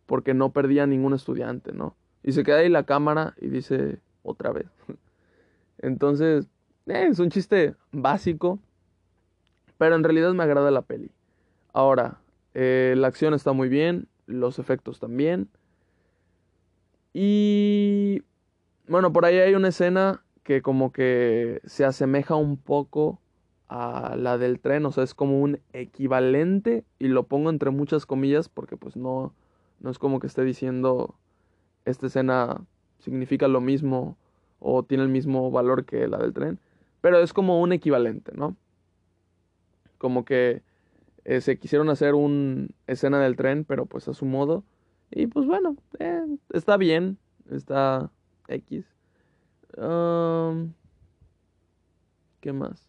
[0.06, 1.96] porque no perdí a ningún estudiante, ¿no?
[2.22, 4.66] Y se queda ahí la cámara y dice, otra vez.
[5.78, 6.46] Entonces,
[6.86, 8.58] eh, es un chiste básico,
[9.78, 11.10] pero en realidad me agrada la peli.
[11.72, 12.18] Ahora,
[12.54, 15.48] eh, la acción está muy bien, los efectos también.
[17.12, 18.22] Y
[18.88, 23.20] bueno, por ahí hay una escena que como que se asemeja un poco
[23.68, 28.06] a la del tren, o sea, es como un equivalente y lo pongo entre muchas
[28.06, 29.34] comillas porque pues no,
[29.80, 31.16] no es como que esté diciendo
[31.84, 32.64] esta escena
[33.00, 34.16] significa lo mismo
[34.58, 36.58] o tiene el mismo valor que la del tren,
[37.00, 38.56] pero es como un equivalente, ¿no?
[39.98, 40.62] Como que
[41.24, 44.64] eh, se quisieron hacer una escena del tren, pero pues a su modo.
[45.10, 47.18] Y pues bueno, eh, está bien,
[47.50, 48.10] está
[48.48, 48.84] X.
[52.40, 52.88] ¿Qué más?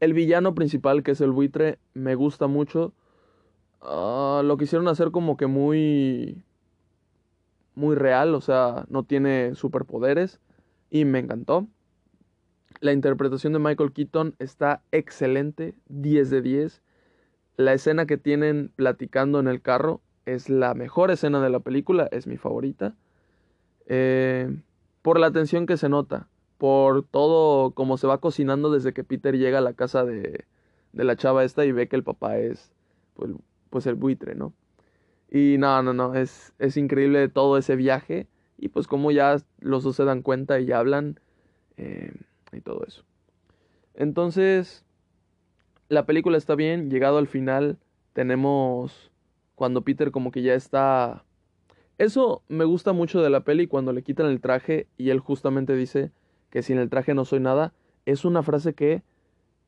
[0.00, 2.94] El villano principal, que es el buitre, me gusta mucho.
[3.82, 6.42] Ah, lo quisieron hacer como que muy...
[7.74, 10.40] Muy real, o sea, no tiene superpoderes.
[10.90, 11.68] Y me encantó.
[12.80, 16.82] La interpretación de Michael Keaton está excelente, 10 de 10.
[17.56, 22.08] La escena que tienen platicando en el carro es la mejor escena de la película,
[22.10, 22.94] es mi favorita.
[23.86, 24.54] Eh,
[25.02, 29.36] por la tensión que se nota, por todo como se va cocinando desde que Peter
[29.36, 30.44] llega a la casa de,
[30.92, 32.72] de la chava esta y ve que el papá es
[33.14, 33.32] pues,
[33.70, 34.52] pues el buitre, ¿no?
[35.30, 38.26] Y no, no, no, es, es increíble todo ese viaje
[38.60, 41.18] y pues como ya los dos se dan cuenta y hablan
[41.78, 42.12] eh,
[42.52, 43.04] y todo eso.
[43.94, 44.84] Entonces,
[45.88, 47.78] la película está bien, llegado al final
[48.12, 49.10] tenemos
[49.54, 51.24] cuando Peter como que ya está...
[51.96, 55.74] Eso me gusta mucho de la peli cuando le quitan el traje y él justamente
[55.74, 56.12] dice
[56.50, 57.72] que sin el traje no soy nada.
[58.04, 59.02] Es una frase que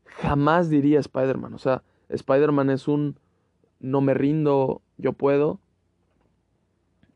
[0.05, 1.55] jamás diría Spider-Man.
[1.55, 3.18] O sea, Spider-Man es un
[3.81, 5.61] no me rindo, yo puedo.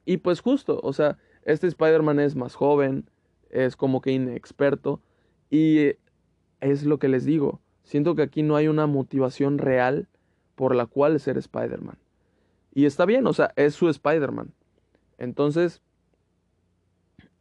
[0.05, 3.09] Y pues justo, o sea, este Spider-Man es más joven,
[3.51, 5.01] es como que inexperto.
[5.49, 5.93] Y
[6.61, 7.61] es lo que les digo.
[7.85, 10.09] Siento que aquí no hay una motivación real
[10.57, 11.99] por la cual ser Spider-Man.
[12.75, 14.53] Y está bien, o sea, es su Spider-Man.
[15.19, 15.81] Entonces,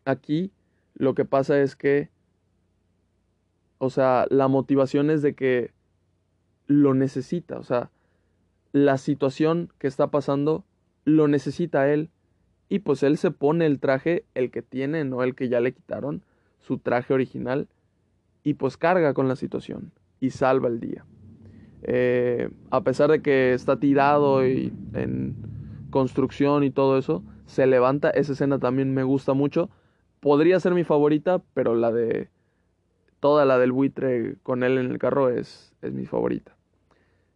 [0.06, 0.52] aquí
[0.94, 2.10] lo que pasa es que,
[3.80, 5.74] o sea, la motivación es de que
[6.68, 7.92] lo necesita, o sea,
[8.72, 10.64] la situación que está pasando
[11.06, 12.10] lo necesita él.
[12.70, 15.74] Y pues él se pone el traje, el que tiene, no el que ya le
[15.74, 16.24] quitaron,
[16.60, 17.68] su traje original,
[18.44, 21.06] y pues carga con la situación y salva el día.
[21.84, 25.36] Eh, a pesar de que está tirado y en
[25.92, 28.10] construcción y todo eso, se levanta.
[28.10, 29.70] Esa escena también me gusta mucho.
[30.20, 32.30] Podría ser mi favorita, pero la de
[33.20, 36.56] toda la del buitre con él en el carro es, es mi favorita.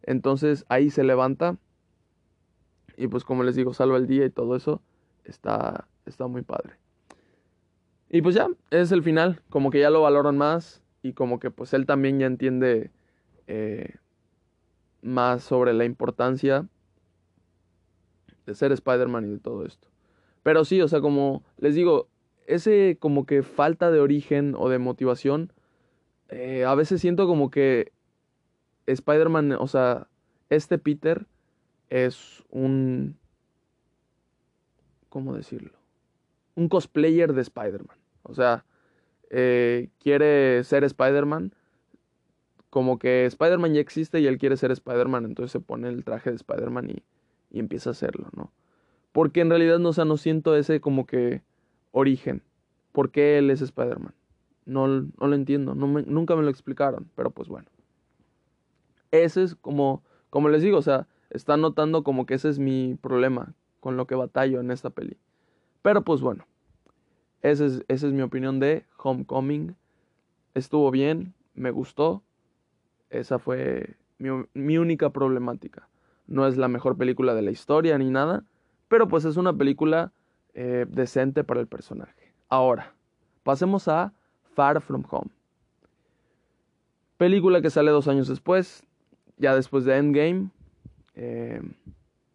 [0.02, 1.56] Entonces ahí se levanta
[2.96, 4.82] y pues como les digo, salva el día y todo eso.
[5.30, 6.74] Está, está muy padre.
[8.10, 9.40] Y pues ya, es el final.
[9.48, 12.90] Como que ya lo valoran más y como que pues él también ya entiende
[13.46, 13.94] eh,
[15.00, 16.66] más sobre la importancia
[18.44, 19.88] de ser Spider-Man y de todo esto.
[20.42, 22.08] Pero sí, o sea, como les digo,
[22.46, 25.52] ese como que falta de origen o de motivación,
[26.28, 27.92] eh, a veces siento como que
[28.86, 30.08] Spider-Man, o sea,
[30.48, 31.26] este Peter
[31.90, 33.16] es un...
[35.10, 35.72] ¿Cómo decirlo?
[36.54, 37.98] Un cosplayer de Spider-Man.
[38.22, 38.64] O sea,
[39.28, 41.52] eh, quiere ser Spider-Man,
[42.70, 46.30] como que Spider-Man ya existe y él quiere ser Spider-Man, entonces se pone el traje
[46.30, 47.02] de Spider-Man y,
[47.50, 48.52] y, empieza a hacerlo, ¿no?
[49.12, 51.42] Porque en realidad, no, o sea, no siento ese como que
[51.90, 52.42] origen.
[52.92, 54.14] ¿Por qué él es Spider-Man?
[54.66, 57.68] No, no, lo entiendo, nunca me lo explicaron, pero pues bueno.
[59.10, 62.96] Ese es como, como les digo, o sea, están notando como que ese es mi
[63.00, 65.16] problema con lo que batallo en esta peli.
[65.82, 66.46] Pero pues bueno,
[67.42, 69.74] esa es, es mi opinión de Homecoming.
[70.54, 72.22] Estuvo bien, me gustó.
[73.08, 75.88] Esa fue mi, única problemática.
[76.26, 78.44] No es la mejor película de la historia ni nada,
[78.88, 80.12] pero pues es una película
[80.54, 82.32] eh, decente para el personaje.
[82.48, 82.92] Ahora,
[83.42, 84.12] pasemos a
[84.54, 85.30] Far From Home.
[87.16, 88.84] Película que sale dos años después,
[89.36, 90.50] ya después de Endgame.
[91.14, 91.60] Eh,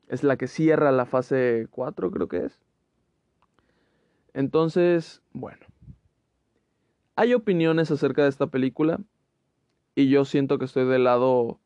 [0.08, 2.60] es la que cierra la fase 4, creo que es.
[4.34, 5.66] Entonces, bueno.
[7.16, 9.00] Hay opiniones acerca de esta película.
[9.96, 11.60] Y yo siento que estoy del lado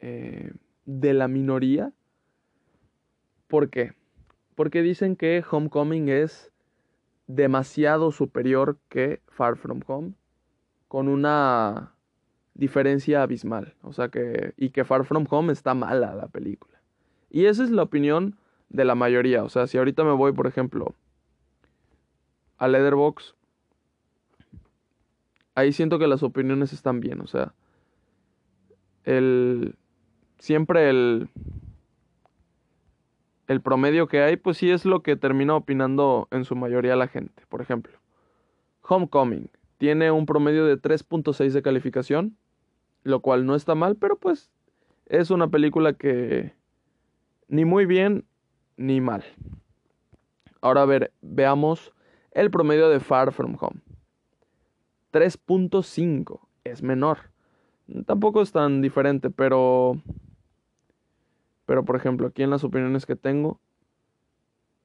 [0.00, 0.52] eh,
[0.84, 1.92] de la minoría.
[3.46, 3.92] ¿Por qué?
[4.56, 6.52] Porque dicen que Homecoming es
[7.28, 10.14] demasiado superior que Far From Home.
[10.88, 11.94] Con una
[12.54, 13.76] diferencia abismal.
[13.82, 14.54] O sea que.
[14.56, 16.69] Y que Far From Home está mala la película.
[17.30, 18.36] Y esa es la opinión
[18.68, 19.44] de la mayoría.
[19.44, 20.94] O sea, si ahorita me voy, por ejemplo,
[22.58, 23.34] a Leatherbox,
[25.54, 27.20] ahí siento que las opiniones están bien.
[27.20, 27.54] O sea,
[29.04, 29.76] el.
[30.38, 31.28] Siempre el.
[33.46, 37.08] El promedio que hay, pues sí es lo que termina opinando en su mayoría la
[37.08, 37.42] gente.
[37.48, 37.98] Por ejemplo,
[38.82, 42.36] Homecoming tiene un promedio de 3.6 de calificación,
[43.02, 44.52] lo cual no está mal, pero pues
[45.06, 46.52] es una película que
[47.50, 48.24] ni muy bien
[48.76, 49.24] ni mal.
[50.62, 51.92] Ahora a ver, veamos
[52.30, 53.80] el promedio de Far From Home.
[55.12, 57.18] 3.5 es menor.
[58.06, 60.00] Tampoco es tan diferente, pero
[61.66, 63.60] pero por ejemplo, aquí en las opiniones que tengo,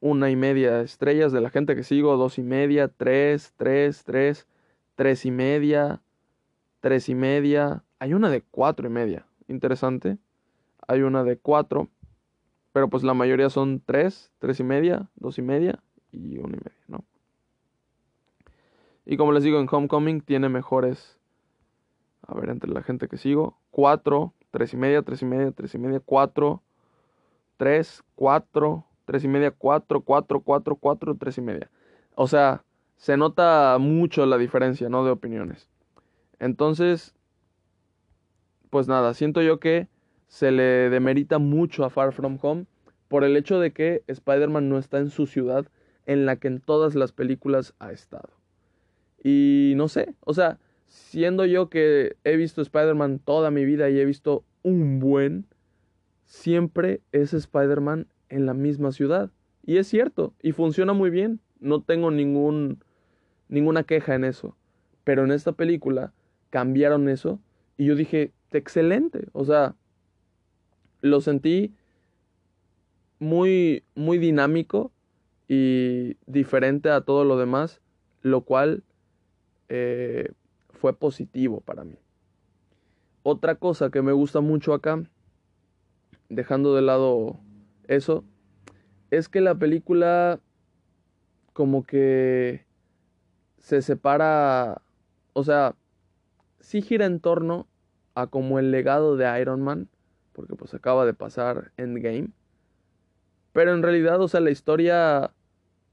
[0.02, 4.48] una y media estrellas de la gente que sigo, dos y media, tres, tres, tres,
[4.96, 6.02] tres y media,
[6.80, 7.84] tres y media.
[8.00, 10.18] Hay una de cuatro y media, interesante.
[10.88, 11.90] Hay una de cuatro,
[12.76, 16.60] pero pues la mayoría son tres, tres y media, dos y media y una y
[16.60, 17.06] media, ¿no?
[19.06, 21.18] Y como les digo, en Homecoming tiene mejores,
[22.28, 25.74] a ver, entre la gente que sigo, cuatro, tres y media, tres y media, tres
[25.74, 26.64] y media, cuatro,
[27.56, 31.72] tres, cuatro, tres y media, cuatro, cuatro, cuatro, cuatro, tres y media.
[32.16, 32.66] O sea,
[32.98, 35.06] se nota mucho la diferencia, ¿no?
[35.06, 35.70] De opiniones.
[36.40, 37.16] Entonces,
[38.70, 39.88] pues nada, siento yo que
[40.36, 42.66] se le demerita mucho a Far From Home
[43.08, 45.66] por el hecho de que Spider-Man no está en su ciudad
[46.06, 48.32] en la que en todas las películas ha estado.
[49.24, 53.98] Y no sé, o sea, siendo yo que he visto Spider-Man toda mi vida y
[53.98, 55.46] he visto un buen,
[56.26, 59.32] siempre es Spider-Man en la misma ciudad.
[59.66, 61.40] Y es cierto, y funciona muy bien.
[61.62, 62.84] No tengo ningún,
[63.48, 64.58] ninguna queja en eso.
[65.06, 66.12] Pero en esta película
[66.50, 67.40] cambiaron eso
[67.78, 69.30] y yo dije, excelente.
[69.32, 69.76] O sea,
[71.06, 71.74] lo sentí
[73.20, 74.92] muy, muy dinámico
[75.48, 77.82] y diferente a todo lo demás,
[78.22, 78.84] lo cual
[79.70, 80.32] eh,
[80.70, 81.98] fue positivo para mí.
[83.24, 85.04] Otra cosa que me gusta mucho acá
[86.30, 87.40] dejando de lado
[87.88, 88.24] eso,
[89.12, 90.40] es que la película
[91.54, 92.66] como que
[93.60, 94.82] se separa,
[95.34, 95.76] o sea,
[96.60, 97.68] sí gira en torno
[98.14, 99.88] a como el legado de Iron Man,
[100.36, 102.30] porque pues acaba de pasar Endgame,
[103.54, 105.32] pero en realidad, o sea, la historia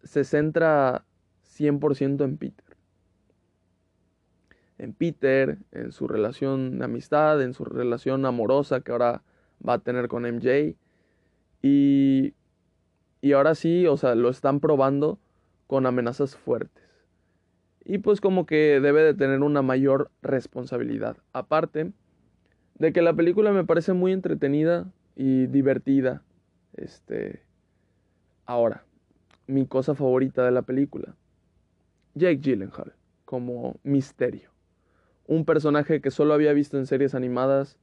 [0.03, 1.05] se centra
[1.45, 2.77] 100% en Peter.
[4.79, 9.23] En Peter, en su relación de amistad, en su relación amorosa que ahora
[9.67, 10.75] va a tener con MJ.
[11.63, 12.35] Y,
[13.21, 15.21] y ahora sí, o sea, lo están probando
[15.69, 16.83] con amenazas fuertes.
[17.85, 21.17] Y pues como que debe de tener una mayor responsabilidad.
[21.33, 21.93] Aparte
[22.75, 26.23] de que la película me parece muy entretenida y divertida.
[26.75, 27.43] Este.
[28.47, 28.85] Ahora,
[29.47, 31.15] mi cosa favorita de la película.
[32.15, 34.51] Jake Gyllenhaal como Misterio.
[35.27, 37.79] Un personaje que solo había visto en series animadas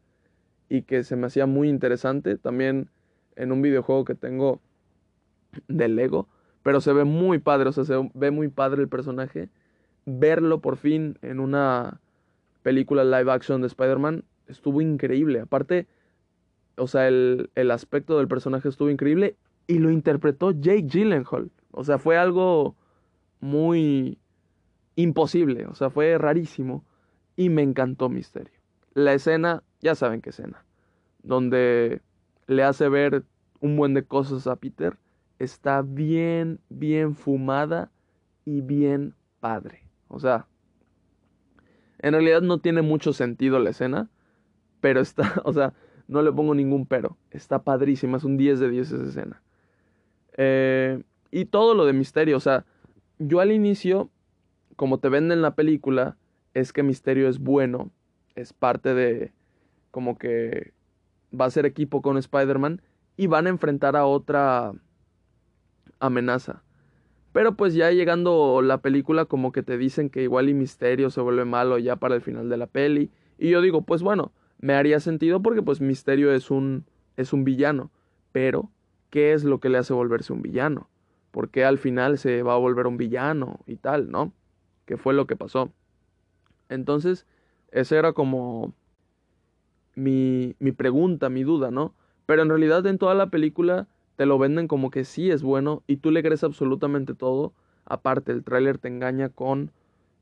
[0.67, 2.37] y que se me hacía muy interesante.
[2.37, 2.89] También
[3.35, 4.61] en un videojuego que tengo
[5.67, 6.27] de Lego.
[6.61, 9.49] Pero se ve muy padre, o sea, se ve muy padre el personaje.
[10.05, 12.01] Verlo por fin en una
[12.61, 15.41] película live action de Spider-Man estuvo increíble.
[15.41, 15.87] Aparte,
[16.75, 21.51] o sea, el, el, aspecto del personaje estuvo increíble y lo interpretó Jake Gyllenhaal.
[21.71, 22.75] O sea, fue algo
[23.39, 24.19] muy
[24.95, 26.83] imposible, o sea, fue rarísimo
[27.35, 28.59] y me encantó Misterio.
[28.93, 30.65] La escena ya saben qué escena,
[31.23, 32.01] donde
[32.47, 33.23] le hace ver
[33.61, 34.97] un buen de cosas a Peter,
[35.37, 37.91] está bien, bien fumada
[38.43, 39.83] y bien padre.
[40.09, 40.47] O sea,
[41.99, 44.09] en realidad no tiene mucho sentido la escena,
[44.81, 45.73] pero está, o sea,
[46.07, 47.17] no le pongo ningún pero.
[47.31, 49.41] Está padrísima, es un 10 de 10 esa escena.
[50.37, 52.65] Eh, y todo lo de misterio, o sea,
[53.19, 54.09] yo al inicio,
[54.75, 56.17] como te venden la película,
[56.53, 57.91] es que Misterio es bueno,
[58.35, 59.33] es parte de,
[59.91, 60.73] como que
[61.39, 62.81] va a ser equipo con Spider-Man
[63.17, 64.73] y van a enfrentar a otra
[65.99, 66.63] amenaza.
[67.31, 71.21] Pero pues ya llegando la película como que te dicen que igual y Misterio se
[71.21, 74.73] vuelve malo ya para el final de la peli Y yo digo, pues bueno, me
[74.73, 76.85] haría sentido porque pues Misterio es un,
[77.17, 77.91] es un villano.
[78.31, 78.69] Pero,
[79.09, 80.89] ¿qué es lo que le hace volverse un villano?
[81.31, 84.33] ¿Por qué al final se va a volver un villano y tal, no?
[84.85, 85.71] ¿Qué fue lo que pasó?
[86.67, 87.25] Entonces,
[87.71, 88.73] esa era como
[89.95, 91.93] mi, mi pregunta, mi duda, ¿no?
[92.25, 95.83] Pero en realidad en toda la película te lo venden como que sí es bueno
[95.87, 97.53] y tú le crees absolutamente todo.
[97.85, 99.71] Aparte, el tráiler te engaña con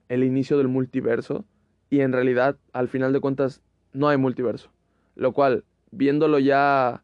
[0.08, 1.46] el inicio del multiverso
[1.90, 3.62] y en realidad, al final de cuentas,
[3.94, 4.70] no hay multiverso.
[5.16, 7.04] Lo cual, viéndolo ya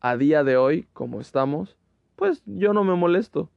[0.00, 1.76] a día de hoy, como estamos,
[2.16, 3.50] pues yo no me molesto.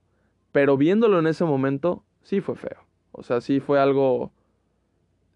[0.51, 2.85] Pero viéndolo en ese momento, sí fue feo.
[3.11, 4.31] O sea, sí fue algo...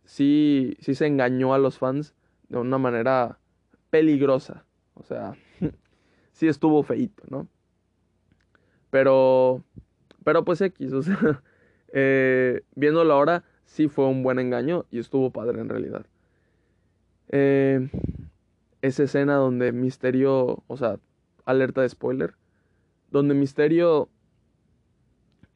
[0.03, 2.15] Sí, sí se engañó a los fans
[2.49, 3.39] de una manera
[3.89, 4.65] peligrosa.
[4.93, 5.34] O sea,
[6.32, 7.47] sí estuvo feito, ¿no?
[8.89, 9.63] Pero...
[10.24, 11.41] Pero pues X, o sea,
[11.93, 16.05] eh, viéndolo ahora, sí fue un buen engaño y estuvo padre en realidad.
[17.32, 17.89] Eh,
[18.82, 20.99] esa escena donde Misterio, o sea,
[21.45, 22.36] alerta de spoiler,
[23.09, 24.09] donde Misterio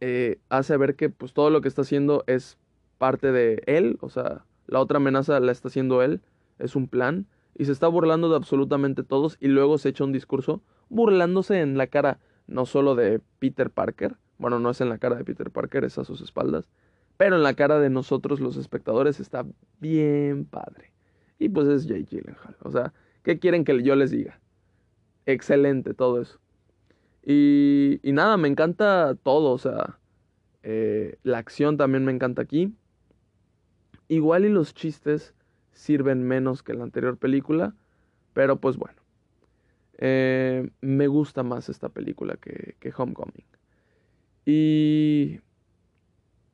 [0.02, 2.58] eh, hace ver que pues todo lo que está haciendo es
[2.98, 6.22] parte de él, o sea, la otra amenaza la está haciendo él,
[6.60, 10.12] es un plan, y se está burlando de absolutamente todos y luego se echa un
[10.12, 14.98] discurso burlándose en la cara no solo de Peter Parker, bueno, no es en la
[14.98, 16.68] cara de Peter Parker, es a sus espaldas,
[17.18, 19.46] pero en la cara de nosotros los espectadores está
[19.80, 20.95] bien padre.
[21.40, 24.40] Y pues es Jake Gyllenhaal, o sea, ¿qué quieren que yo les diga?
[25.26, 26.40] Excelente todo eso.
[27.26, 30.00] Y, nada, me encanta todo, o sea,
[30.62, 32.74] eh, la acción también me encanta aquí.
[34.08, 35.34] Igual y los chistes
[35.72, 37.74] sirven menos que la anterior película,
[38.34, 39.02] pero pues bueno.
[39.98, 43.46] Eh, me gusta más esta película que, que Homecoming.
[44.46, 45.40] Y,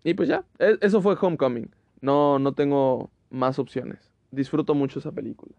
[0.04, 1.70] y pues ya, e, eso fue Homecoming.
[2.00, 4.11] No, no tengo más opciones.
[4.32, 5.56] Disfruto mucho esa película.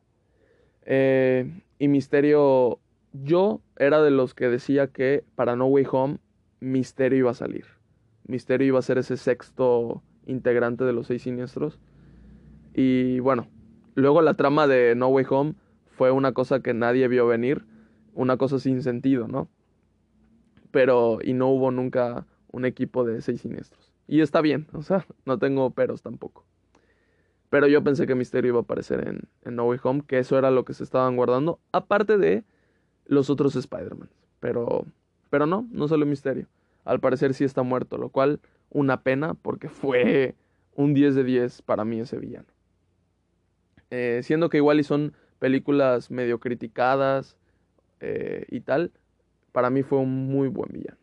[0.85, 2.81] Eh, y Misterio
[3.13, 6.19] yo era de los que decía que para No Way Home
[6.61, 7.67] Misterio iba a salir.
[8.27, 11.79] Misterio iba a ser ese sexto integrante de los seis siniestros.
[12.75, 13.49] Y bueno,
[13.95, 15.55] luego la trama de No Way Home
[15.91, 17.65] fue una cosa que nadie vio venir,
[18.15, 19.49] una cosa sin sentido, ¿no?
[20.71, 23.93] Pero, y no hubo nunca un equipo de seis siniestros.
[24.07, 26.47] Y está bien, o sea, no tengo peros tampoco.
[27.53, 30.39] Pero yo pensé que Misterio iba a aparecer en, en No Way Home, que eso
[30.39, 31.61] era lo que se estaban guardando.
[31.71, 32.45] Aparte de
[33.05, 34.09] los otros Spider-Man.
[34.41, 34.87] Pero,
[35.29, 36.47] pero no, no solo misterio.
[36.87, 38.41] Al parecer sí está muerto, lo cual
[38.71, 40.35] una pena porque fue
[40.77, 42.47] un 10 de 10 para mí ese villano.
[43.91, 47.37] Eh, siendo que igual y son películas medio criticadas
[48.01, 48.93] eh, y tal,
[49.53, 50.97] para mí fue un muy buen villano.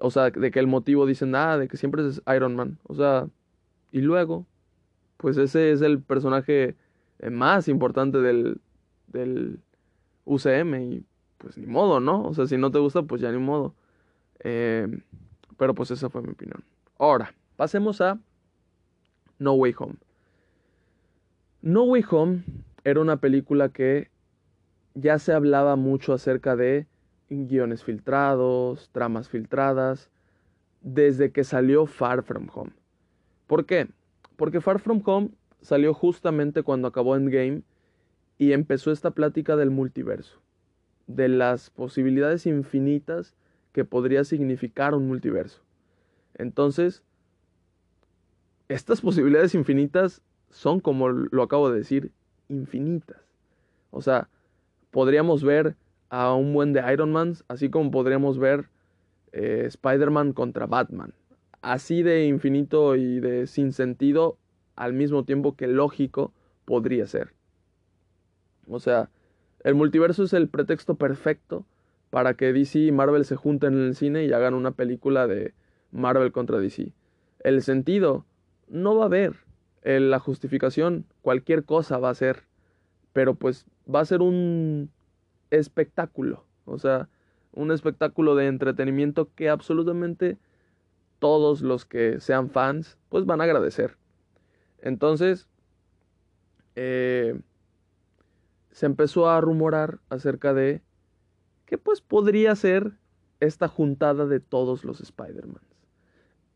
[0.00, 2.80] O sea, de que el motivo dicen, nada, de que siempre es Iron Man.
[2.82, 3.28] O sea,
[3.92, 4.46] y luego,
[5.22, 6.76] pues ese es el personaje
[7.20, 8.60] eh, más importante del,
[9.06, 9.60] del,
[10.24, 11.04] UCM y
[11.38, 12.22] pues ni modo, ¿no?
[12.24, 13.74] O sea, si no te gusta, pues ya ni modo.
[14.40, 14.86] Eh,
[15.56, 16.62] pero pues esa fue mi opinión.
[16.98, 18.18] Ahora, pasemos a
[19.38, 19.94] No Way Home.
[21.62, 22.44] No Way Home
[22.84, 24.10] era una película que
[24.94, 26.86] ya se hablaba mucho acerca de
[27.30, 30.10] guiones filtrados, tramas filtradas,
[30.80, 32.72] desde que salió Far From Home.
[33.46, 33.88] ¿Por qué?
[34.42, 35.30] Porque Far From Home
[35.60, 37.62] salió justamente cuando acabó Endgame
[38.38, 40.40] y empezó esta plática del multiverso,
[41.06, 43.36] de las posibilidades infinitas
[43.70, 45.62] que podría significar un multiverso.
[46.34, 47.04] Entonces,
[48.66, 52.10] estas posibilidades infinitas son, como lo acabo de decir,
[52.48, 53.22] infinitas.
[53.92, 54.28] O sea,
[54.90, 55.76] podríamos ver
[56.08, 58.68] a un buen de Iron Man, así como podríamos ver
[59.30, 61.14] eh, Spider-Man contra Batman.
[61.62, 64.36] Así de infinito y de sin sentido,
[64.76, 66.32] al mismo tiempo que lógico,
[66.64, 67.32] podría ser.
[68.68, 69.10] O sea,
[69.64, 71.64] el multiverso es el pretexto perfecto
[72.10, 75.54] para que DC y Marvel se junten en el cine y hagan una película de
[75.92, 76.92] Marvel contra DC.
[77.40, 78.26] El sentido
[78.68, 79.36] no va a haber.
[79.84, 82.44] La justificación, cualquier cosa va a ser.
[83.12, 84.90] Pero pues va a ser un
[85.50, 86.44] espectáculo.
[86.64, 87.08] O sea,
[87.52, 90.38] un espectáculo de entretenimiento que absolutamente
[91.22, 93.96] todos los que sean fans pues van a agradecer.
[94.80, 95.46] Entonces,
[96.74, 97.40] eh,
[98.72, 100.82] se empezó a rumorar acerca de
[101.64, 102.98] que pues podría ser
[103.38, 105.62] esta juntada de todos los Spider-Man.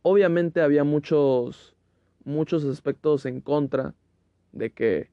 [0.02, 1.76] Obviamente había muchos
[2.24, 3.94] muchos aspectos en contra
[4.50, 5.10] de que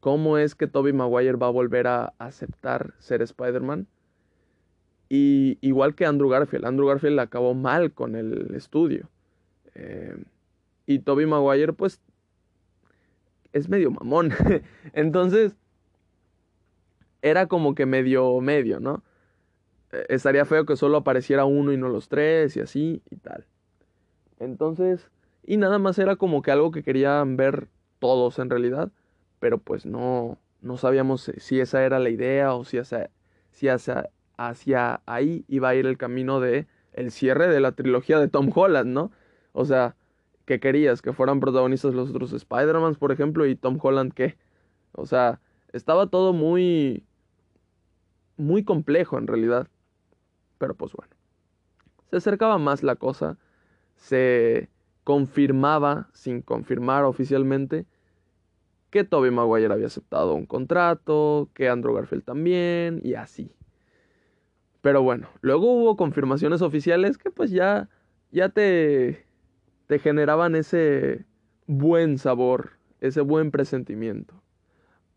[0.00, 3.86] cómo es que Tobey Maguire va a volver a aceptar ser Spider-Man.
[5.10, 9.10] Y igual que Andrew Garfield, Andrew Garfield acabó mal con el estudio.
[9.74, 10.16] Eh,
[10.86, 12.00] y Tobey Maguire pues
[13.52, 14.32] es medio mamón.
[14.92, 15.56] Entonces,
[17.22, 19.02] era como que medio medio, ¿no?
[19.92, 23.46] Eh, estaría feo que solo apareciera uno y no los tres y así y tal.
[24.38, 25.10] Entonces,
[25.44, 28.90] y nada más era como que algo que querían ver todos en realidad,
[29.40, 33.10] pero pues no, no sabíamos si esa era la idea o si hacia,
[33.50, 34.08] si hacia,
[34.48, 38.50] hacia ahí iba a ir el camino de el cierre de la trilogía de Tom
[38.54, 39.12] Holland, ¿no?
[39.52, 39.96] O sea,
[40.46, 41.02] ¿qué querías?
[41.02, 43.46] ¿Que fueran protagonistas los otros Spider-Man, por ejemplo?
[43.46, 44.38] ¿Y Tom Holland qué?
[44.92, 45.40] O sea,
[45.72, 47.04] estaba todo muy...
[48.38, 49.68] muy complejo en realidad.
[50.58, 51.14] Pero pues bueno.
[52.08, 53.36] Se acercaba más la cosa.
[53.96, 54.70] Se
[55.04, 57.86] confirmaba, sin confirmar oficialmente,
[58.88, 63.54] que Tobey Maguire había aceptado un contrato, que Andrew Garfield también, y así.
[64.82, 67.88] Pero bueno, luego hubo confirmaciones oficiales que pues ya,
[68.30, 69.26] ya te,
[69.86, 71.26] te generaban ese
[71.66, 74.34] buen sabor, ese buen presentimiento.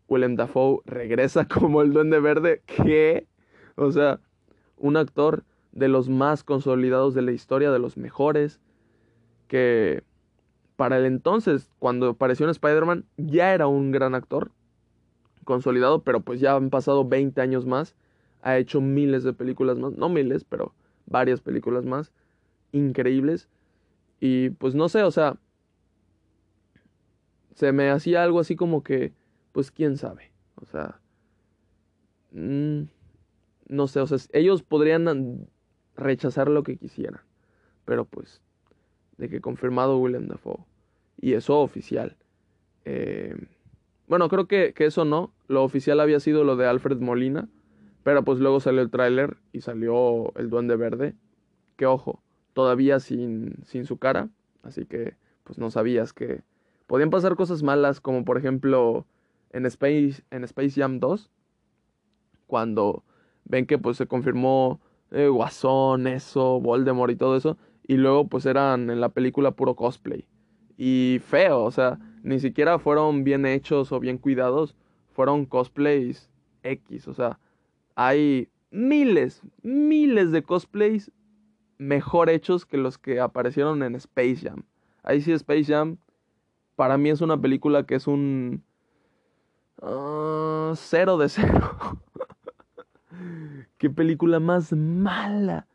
[0.08, 3.26] Willem Dafoe regresa como el Duende Verde, ¿qué?
[3.76, 4.20] O sea,
[4.76, 8.60] un actor de los más consolidados de la historia, de los mejores,
[9.48, 10.04] que
[10.76, 14.50] para el entonces, cuando apareció en Spider-Man, ya era un gran actor,
[15.44, 17.94] consolidado, pero pues ya han pasado 20 años más,
[18.44, 20.74] ha hecho miles de películas más, no miles, pero
[21.06, 22.12] varias películas más,
[22.72, 23.48] increíbles,
[24.20, 25.38] y pues no sé, o sea,
[27.54, 29.12] se me hacía algo así como que,
[29.52, 31.00] pues quién sabe, o sea,
[32.32, 32.82] mmm,
[33.68, 35.48] no sé, o sea, ellos podrían
[35.96, 37.22] rechazar lo que quisieran,
[37.86, 38.42] pero pues
[39.16, 40.64] de que confirmado William Dafoe.
[41.20, 42.16] Y eso oficial.
[42.84, 43.34] Eh,
[44.08, 45.32] bueno, creo que, que, eso no.
[45.48, 47.48] Lo oficial había sido lo de Alfred Molina.
[48.04, 51.16] Pero pues luego salió el tráiler y salió el Duende Verde.
[51.76, 54.28] Que ojo, todavía sin, sin su cara.
[54.62, 56.42] Así que pues no sabías que
[56.86, 58.00] podían pasar cosas malas.
[58.00, 59.06] Como por ejemplo
[59.50, 61.32] en Space, en Space Jam 2.
[62.46, 63.02] Cuando
[63.44, 64.80] ven que pues se confirmó
[65.10, 69.76] eh, Guasón, eso, Voldemort y todo eso y luego pues eran en la película puro
[69.76, 70.26] cosplay.
[70.76, 74.74] Y feo, o sea, ni siquiera fueron bien hechos o bien cuidados,
[75.12, 76.30] fueron cosplays
[76.62, 77.38] X, o sea,
[77.94, 81.12] hay miles, miles de cosplays
[81.78, 84.64] mejor hechos que los que aparecieron en Space Jam.
[85.02, 85.98] Ahí sí Space Jam
[86.76, 88.62] para mí es una película que es un
[89.80, 91.76] uh, cero de cero.
[93.78, 95.66] Qué película más mala.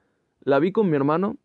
[0.41, 1.37] La vi con mi hermano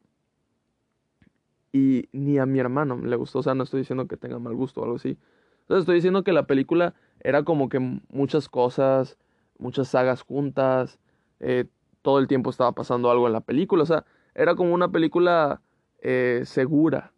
[1.73, 3.41] y ni a mi hermano le gustó.
[3.41, 5.19] O sea, no estoy diciendo que tenga mal gusto o algo así.
[5.63, 7.79] Entonces estoy diciendo que la película era como que
[8.11, 9.19] muchas cosas,
[9.59, 10.99] muchas sagas juntas,
[11.41, 11.67] eh,
[12.03, 13.83] todo el tiempo estaba pasando algo en la película.
[13.83, 15.61] O sea, era como una película
[16.01, 17.13] eh, segura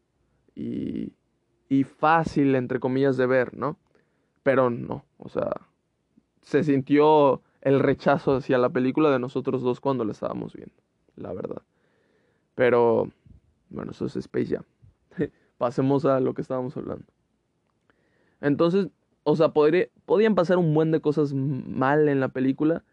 [0.54, 1.12] y,
[1.68, 3.78] y fácil, entre comillas, de ver, ¿no?
[4.42, 5.50] Pero no, o sea,
[6.42, 10.76] se sintió el rechazo hacia la película de nosotros dos cuando la estábamos viendo,
[11.16, 11.62] la verdad.
[12.54, 13.10] Pero
[13.70, 14.64] bueno, eso es Space Jam.
[15.58, 17.04] Pasemos a lo que estábamos hablando.
[18.40, 18.88] Entonces,
[19.28, 22.84] o sea, podían pasar un buen de cosas mal en la película.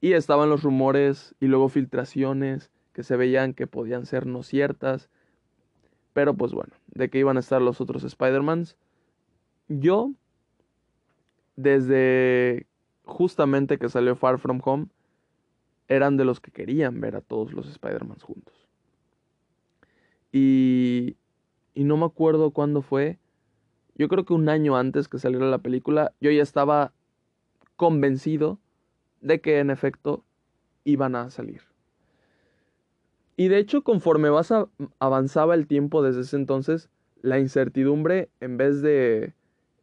[0.00, 5.08] Y estaban los rumores y luego filtraciones que se veían que podían ser no ciertas.
[6.14, 8.76] Pero pues bueno, de que iban a estar los otros Spider-Mans.
[9.68, 10.10] Yo,
[11.54, 12.66] desde
[13.04, 14.86] justamente que salió Far From Home,
[15.86, 18.66] eran de los que querían ver a todos los Spider-Mans juntos.
[20.32, 21.16] Y,
[21.72, 23.20] y no me acuerdo cuándo fue.
[23.98, 26.92] Yo creo que un año antes que saliera la película, yo ya estaba
[27.76, 28.60] convencido
[29.20, 30.24] de que en efecto
[30.84, 31.62] iban a salir.
[33.36, 34.52] Y de hecho, conforme vas
[34.98, 36.90] avanzaba el tiempo desde ese entonces,
[37.22, 39.34] la incertidumbre, en vez de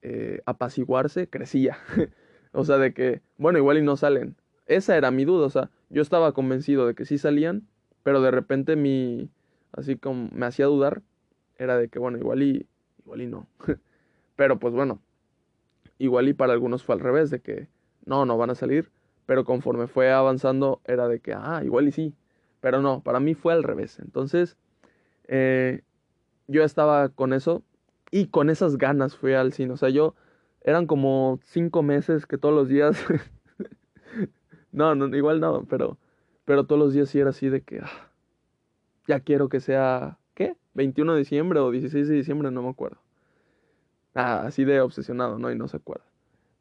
[0.01, 1.77] eh, apaciguarse, crecía.
[2.53, 4.35] o sea, de que, bueno, igual y no salen.
[4.65, 7.67] Esa era mi duda, o sea, yo estaba convencido de que sí salían,
[8.03, 9.29] pero de repente mi,
[9.73, 11.01] así como me hacía dudar,
[11.57, 12.67] era de que, bueno, igual y,
[12.99, 13.47] igual y no.
[14.35, 14.99] pero pues bueno,
[15.97, 17.67] igual y para algunos fue al revés, de que
[18.05, 18.91] no, no van a salir,
[19.25, 22.13] pero conforme fue avanzando era de que, ah, igual y sí,
[22.61, 23.99] pero no, para mí fue al revés.
[23.99, 24.57] Entonces,
[25.27, 25.81] eh,
[26.47, 27.63] yo estaba con eso
[28.11, 30.15] y con esas ganas fui al cine, o sea, yo
[30.61, 33.03] eran como cinco meses que todos los días,
[34.71, 35.97] no, no, igual no, pero,
[36.43, 38.11] pero todos los días sí era así de que, ah,
[39.07, 40.55] ya quiero que sea, ¿qué?
[40.73, 43.04] 21 de diciembre o 16 de diciembre, no me acuerdo.
[44.15, 45.51] Ah, así de obsesionado, ¿no?
[45.51, 46.05] Y no se acuerda.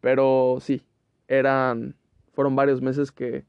[0.00, 0.84] Pero sí,
[1.28, 1.96] eran,
[2.32, 3.44] fueron varios meses que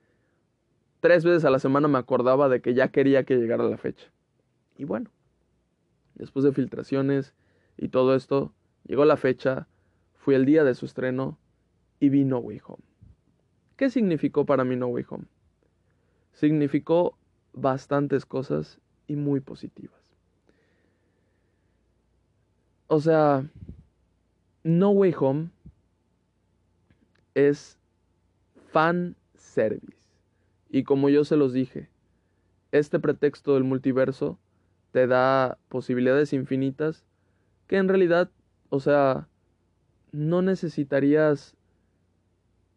[0.99, 4.08] tres veces a la semana me acordaba de que ya quería que llegara la fecha.
[4.78, 5.10] Y bueno,
[6.14, 7.34] después de filtraciones
[7.78, 8.53] y todo esto,
[8.86, 9.68] llegó la fecha,
[10.14, 11.38] fui el día de su estreno
[11.99, 12.84] y vi No Way Home.
[13.76, 15.26] ¿Qué significó para mí No Way Home?
[16.32, 17.18] Significó
[17.53, 19.99] bastantes cosas y muy positivas.
[22.88, 23.43] O sea,
[24.66, 25.49] No Way Home
[27.36, 27.78] es
[28.72, 29.95] fan service.
[30.72, 31.88] Y como yo se los dije,
[32.72, 34.39] este pretexto del multiverso
[34.91, 37.05] te da posibilidades infinitas
[37.68, 38.32] que en realidad,
[38.70, 39.28] o sea,
[40.11, 41.55] no necesitarías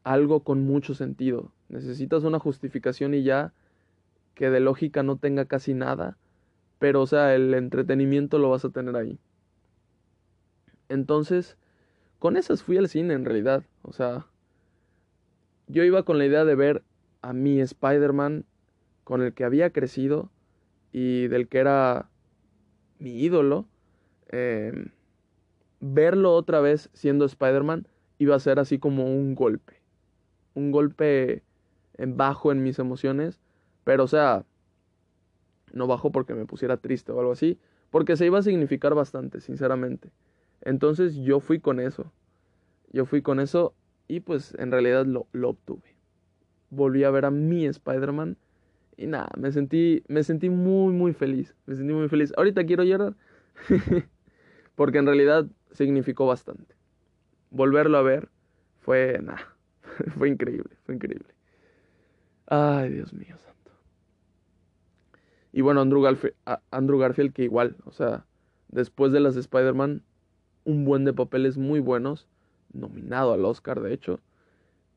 [0.05, 1.53] algo con mucho sentido.
[1.71, 3.55] Necesitas una justificación y ya
[4.35, 6.19] que de lógica no tenga casi nada,
[6.79, 9.19] pero o sea, el entretenimiento lo vas a tener ahí.
[10.91, 11.57] Entonces,
[12.19, 14.27] con esas fui al cine en realidad, o sea,
[15.69, 16.83] yo iba con la idea de ver
[17.23, 18.45] a mi Spider-Man
[19.05, 20.31] con el que había crecido
[20.93, 22.09] y del que era
[22.99, 23.67] mi ídolo.
[24.29, 24.91] Em,
[25.81, 27.87] verlo otra vez siendo Spider-Man
[28.19, 29.75] iba a ser así como un golpe.
[30.55, 31.43] Un golpe
[31.99, 33.41] bajo en mis emociones.
[33.85, 34.45] Pero o sea,
[35.73, 37.59] no bajo porque me pusiera triste o algo así.
[37.91, 40.11] Porque se iba a significar bastante, sinceramente.
[40.63, 42.13] Entonces yo fui con eso.
[42.93, 43.75] Yo fui con eso
[44.09, 45.97] y pues en realidad lo, lo obtuve.
[46.71, 48.37] Volví a ver a mi Spider-Man.
[48.97, 51.57] Y nada, me sentí, me sentí muy, muy feliz.
[51.67, 52.33] Me sentí muy feliz.
[52.37, 53.17] Ahorita quiero llorar.
[54.77, 56.77] Porque en realidad significó bastante.
[57.51, 58.31] Volverlo a ver
[58.81, 59.57] fue, nada,
[60.19, 61.35] fue increíble, fue increíble.
[62.47, 63.73] Ay, Dios mío santo.
[65.53, 66.35] Y bueno, Andrew Garfield,
[66.71, 68.27] Andrew Garfield que igual, o sea,
[68.69, 70.03] después de las Spider-Man,
[70.69, 72.29] un buen de papeles muy buenos,
[72.75, 74.21] nominado al Oscar de hecho,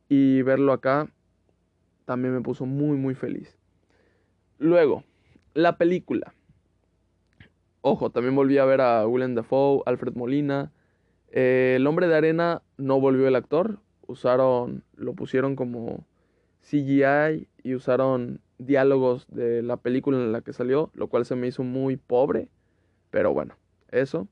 [0.09, 1.09] y verlo acá
[2.03, 3.57] también me puso muy muy feliz.
[4.59, 5.05] Luego,
[5.53, 6.33] la película.
[7.79, 10.73] Ojo, también volví a ver a Willem Dafoe, Alfred Molina.
[11.29, 13.79] Eh, el hombre de arena no volvió el actor.
[14.07, 16.05] Usaron, lo pusieron como
[16.63, 21.47] CGI y usaron diálogos de la película en la que salió, lo cual se me
[21.47, 22.49] hizo muy pobre.
[23.09, 23.55] Pero bueno,
[23.89, 24.27] eso.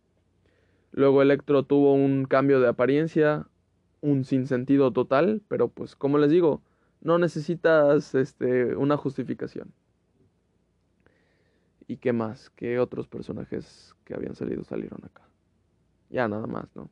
[0.92, 3.48] Luego Electro tuvo un cambio de apariencia,
[4.02, 6.62] un sinsentido total, pero pues como les digo,
[7.02, 9.74] no necesitas este, una justificación.
[11.88, 12.50] ¿Y qué más?
[12.52, 15.24] ¿Qué otros personajes que habían salido salieron acá?
[16.10, 16.90] Ya nada más, ¿no?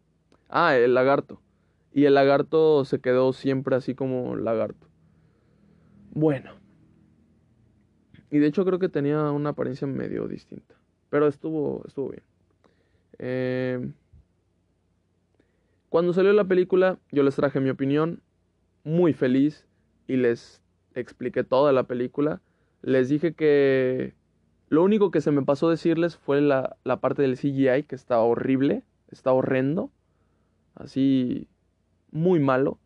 [0.50, 1.41] Ah, el lagarto.
[1.91, 4.88] Y el lagarto se quedó siempre así como lagarto.
[6.12, 6.52] Bueno.
[8.30, 10.76] Y de hecho creo que tenía una apariencia medio distinta.
[11.10, 12.24] Pero estuvo, estuvo bien.
[13.20, 13.91] Eh,
[15.89, 18.22] cuando salió la película, yo les traje mi opinión.
[18.84, 19.65] Muy feliz.
[20.07, 20.61] Y les
[20.95, 22.41] expliqué toda la película.
[22.82, 24.13] Les dije que
[24.70, 28.20] lo único que se me pasó decirles fue la, la parte del CGI, que está
[28.20, 29.91] horrible, está horrendo,
[30.76, 31.47] así
[32.11, 32.78] muy malo.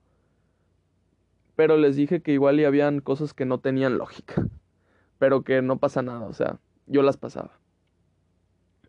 [1.55, 4.47] Pero les dije que igual y habían cosas que no tenían lógica,
[5.17, 7.59] pero que no pasa nada, o sea, yo las pasaba.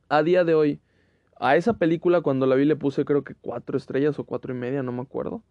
[0.09, 0.81] A día de hoy,
[1.43, 4.57] a esa película cuando la vi le puse creo que cuatro estrellas o cuatro y
[4.57, 5.43] media, no me acuerdo.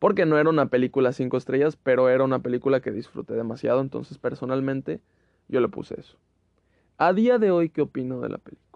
[0.00, 4.18] Porque no era una película cinco estrellas, pero era una película que disfruté demasiado, entonces
[4.18, 5.00] personalmente
[5.46, 6.18] yo le puse eso.
[6.98, 8.66] A día de hoy, ¿qué opino de la película?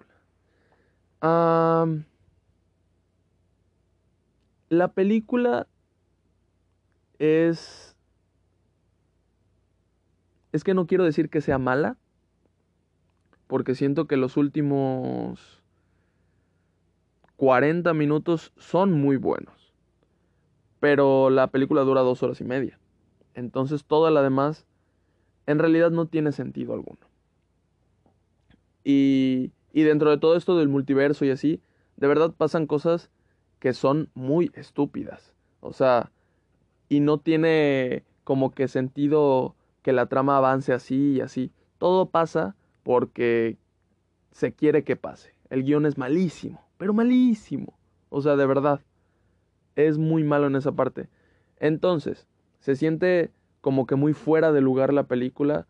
[4.71, 5.67] la película
[7.19, 7.97] es...
[10.53, 11.99] Es que no quiero decir que sea mala,
[13.49, 15.60] porque siento que los últimos
[17.41, 19.73] 40 minutos son muy buenos.
[20.79, 22.79] Pero la película dura dos horas y media.
[23.33, 24.67] Entonces toda la demás
[25.47, 27.01] en realidad no tiene sentido alguno.
[28.85, 31.63] Y, y dentro de todo esto del multiverso y así,
[31.97, 33.11] de verdad pasan cosas
[33.59, 35.33] que son muy estúpidas.
[35.61, 36.13] O sea,
[36.91, 41.53] y no tiene como que sentido que la trama avance así y así.
[41.79, 43.57] Todo pasa porque
[44.31, 45.35] se quiere que pase.
[45.49, 47.79] El guion es malísimo, pero malísimo.
[48.09, 48.81] O sea, de verdad.
[49.77, 51.11] Es muy malo en esa parte.
[51.59, 52.27] Entonces,
[52.59, 55.67] se siente como que muy fuera de lugar la película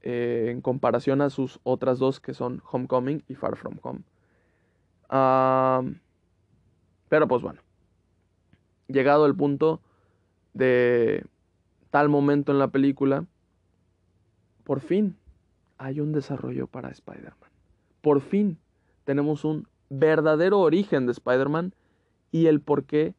[0.00, 4.00] eh, en comparación a sus otras dos que son Homecoming y Far From Home.
[7.10, 7.60] pero pues bueno,
[8.88, 9.82] llegado el punto
[10.54, 11.22] de
[11.90, 13.26] tal momento en la película,
[14.64, 15.18] por fin
[15.76, 17.50] hay un desarrollo para Spider-Man.
[18.00, 18.58] Por fin
[19.04, 21.74] tenemos un verdadero origen de Spider-Man
[22.30, 23.14] y el por qué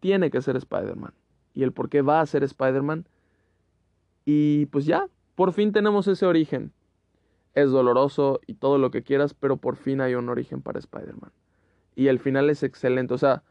[0.00, 1.12] tiene que ser Spider-Man
[1.52, 3.06] y el por qué va a ser Spider-Man.
[4.24, 6.72] Y pues ya, por fin tenemos ese origen.
[7.54, 11.32] Es doloroso y todo lo que quieras, pero por fin hay un origen para Spider-Man.
[11.96, 13.12] Y el final es excelente.
[13.12, 13.42] O sea,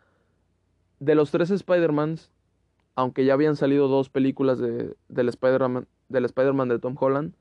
[0.99, 2.31] de los tres Spider-Mans,
[2.95, 7.33] aunque ya habían salido dos películas de, del Spider-Man del Spider de Tom Holland,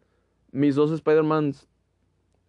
[0.51, 1.69] mis dos Spider-Mans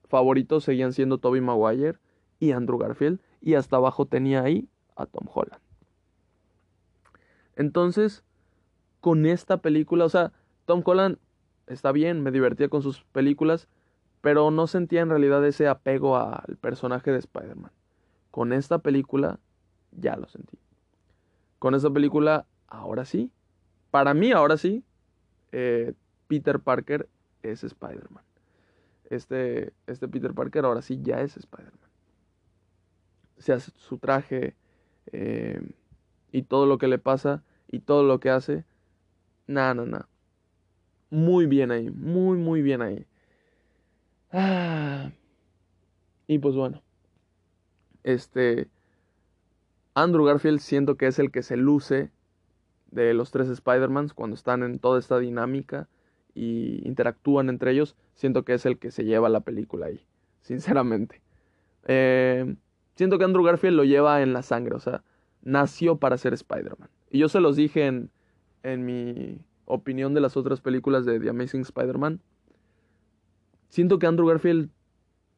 [0.05, 1.99] favoritos seguían siendo Tobey Maguire
[2.39, 5.61] y Andrew Garfield, y hasta abajo tenía ahí a Tom Holland.
[7.55, 8.23] Entonces,
[9.01, 10.31] con esta película, o sea,
[10.65, 11.17] Tom Holland
[11.67, 13.67] está bien, me divertía con sus películas,
[14.21, 17.71] pero no sentía en realidad ese apego al personaje de Spider-Man.
[18.31, 19.39] Con esta película
[19.91, 20.57] ya lo sentí.
[21.59, 23.31] Con esta película, ahora sí.
[23.91, 24.83] Para mí, ahora sí,
[25.51, 25.93] eh,
[26.27, 27.07] Peter Parker
[27.41, 28.23] es Spider-Man.
[29.09, 31.86] Este, este Peter Parker ahora sí ya es Spider-Man.
[33.37, 34.55] Se hace su traje
[35.11, 35.61] eh,
[36.31, 38.65] y todo lo que le pasa y todo lo que hace.
[39.47, 40.09] Nada, nada, nada.
[41.09, 43.05] Muy bien ahí, muy, muy bien ahí.
[44.31, 45.11] Ah.
[46.29, 46.81] Y pues bueno.
[48.03, 48.67] Este.
[49.93, 52.11] Andrew Garfield siento que es el que se luce
[52.91, 55.87] de los tres Spider-Mans cuando están en toda esta dinámica
[56.35, 57.95] y interactúan entre ellos.
[58.13, 60.05] Siento que es el que se lleva la película ahí,
[60.41, 61.21] sinceramente.
[61.87, 62.55] Eh,
[62.97, 65.03] siento que Andrew Garfield lo lleva en la sangre, o sea,
[65.43, 66.89] nació para ser Spider-Man.
[67.11, 68.09] Y yo se los dije en,
[68.63, 72.19] en mi opinión de las otras películas de The Amazing Spider-Man.
[73.69, 74.71] Siento que Andrew Garfield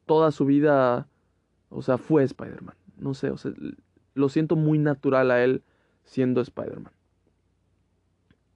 [0.06, 1.06] toda su vida,
[1.68, 2.76] o sea, fue Spider-Man.
[2.96, 3.52] No sé, o sea,
[4.14, 5.62] lo siento muy natural a él
[6.04, 6.92] siendo Spider-Man.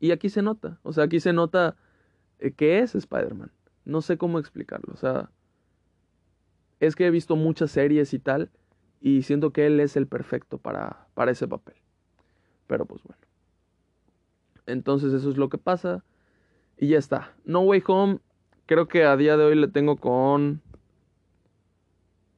[0.00, 1.76] Y aquí se nota, o sea, aquí se nota
[2.38, 3.52] eh, que es Spider-Man.
[3.84, 5.30] No sé cómo explicarlo, o sea,
[6.80, 8.50] es que he visto muchas series y tal,
[9.04, 11.74] y siento que él es el perfecto para, para ese papel.
[12.66, 13.20] Pero pues bueno.
[14.64, 16.02] Entonces eso es lo que pasa.
[16.78, 17.34] Y ya está.
[17.44, 18.20] No Way Home,
[18.64, 20.62] creo que a día de hoy le tengo con...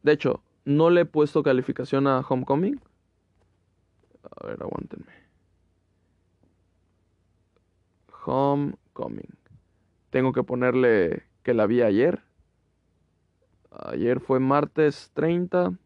[0.02, 2.80] De hecho, no le he puesto calificación a Homecoming.
[4.24, 5.12] A ver, aguántenme.
[8.24, 9.38] Homecoming.
[10.10, 12.24] Tengo que ponerle que la vi ayer.
[13.70, 15.78] Ayer fue martes 30.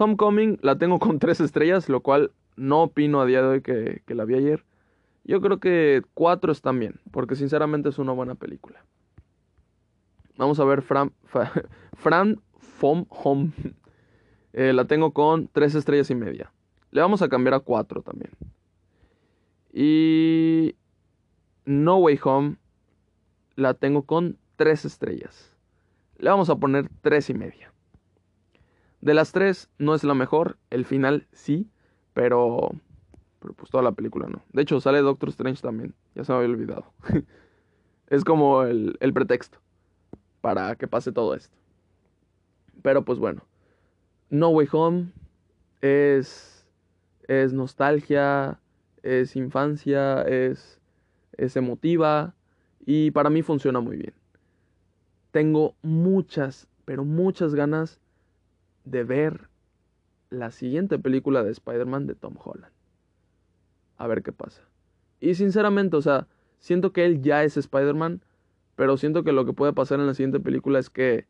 [0.00, 4.02] Homecoming la tengo con tres estrellas, lo cual no opino a día de hoy que,
[4.06, 4.64] la vi ayer.
[5.24, 8.82] Yo creo que cuatro están bien, porque sinceramente es una buena película.
[10.38, 11.12] Vamos a ver Fran,
[12.58, 13.50] Fom Home.
[14.54, 16.50] Eh, la tengo con tres estrellas y media.
[16.90, 18.32] Le vamos a cambiar a cuatro también.
[19.72, 20.76] Y
[21.66, 22.56] No Way Home
[23.54, 25.54] la tengo con tres estrellas.
[26.16, 27.70] Le vamos a poner tres y media.
[29.00, 31.70] De las tres no es la mejor, el final sí,
[32.12, 32.70] pero,
[33.38, 34.42] pero pues toda la película no.
[34.52, 36.92] De hecho sale Doctor Strange también, ya se me había olvidado.
[38.08, 39.58] es como el, el pretexto
[40.40, 41.56] para que pase todo esto.
[42.82, 43.42] Pero pues bueno,
[44.28, 45.12] No Way Home
[45.80, 46.66] es,
[47.28, 48.60] es nostalgia,
[49.02, 50.80] es infancia, es,
[51.36, 52.34] es emotiva
[52.84, 54.14] y para mí funciona muy bien.
[55.30, 58.00] Tengo muchas, pero muchas ganas
[58.84, 59.48] de ver
[60.30, 62.72] la siguiente película de Spider-Man de Tom Holland.
[63.96, 64.62] A ver qué pasa.
[65.20, 66.28] Y sinceramente, o sea,
[66.58, 68.22] siento que él ya es Spider-Man,
[68.76, 71.26] pero siento que lo que puede pasar en la siguiente película es que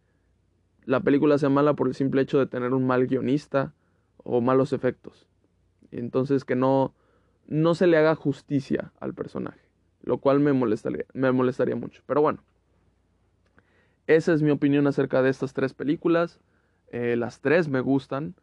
[0.85, 3.75] la película sea mala por el simple hecho de tener un mal guionista
[4.19, 5.27] o malos efectos.
[5.91, 6.95] Entonces que no,
[7.47, 9.61] no se le haga justicia al personaje,
[10.03, 12.03] lo cual me molestaría, me molestaría mucho.
[12.07, 12.43] Pero bueno,
[14.07, 16.41] esa es mi opinión acerca de estas tres películas.
[16.91, 18.35] Eh, las tres me gustan.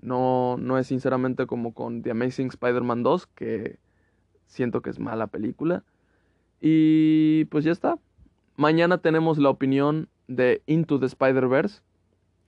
[0.00, 3.78] No, no es sinceramente como con The Amazing Spider-Man 2, que
[4.46, 5.82] siento que es mala película.
[6.60, 7.98] Y pues ya está.
[8.56, 11.82] Mañana tenemos la opinión de Into the Spider-Verse,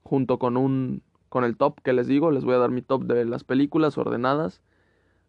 [0.03, 3.05] junto con un con el top que les digo, les voy a dar mi top
[3.05, 4.63] de las películas ordenadas,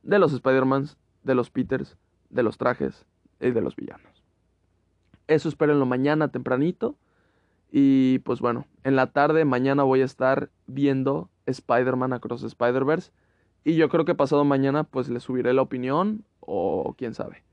[0.04, 1.98] de los Spider-Mans, de los Peters,
[2.30, 3.06] de los trajes
[3.42, 4.24] y de los villanos.
[5.28, 6.96] Eso espérenlo mañana tempranito.
[7.72, 13.12] Y pues bueno, en la tarde mañana voy a estar viendo Spider-Man Across Spider-Verse.
[13.64, 17.44] Y yo creo que pasado mañana pues le subiré la opinión o quién sabe.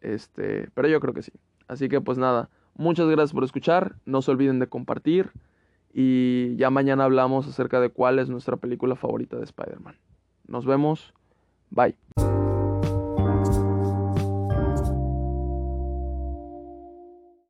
[0.00, 1.32] Este, pero yo creo que sí.
[1.68, 3.96] Así que pues nada, muchas gracias por escuchar.
[4.04, 5.30] No se olviden de compartir.
[5.92, 9.96] Y ya mañana hablamos acerca de cuál es nuestra película favorita de Spider-Man.
[10.46, 11.14] Nos vemos.
[11.70, 11.96] Bye.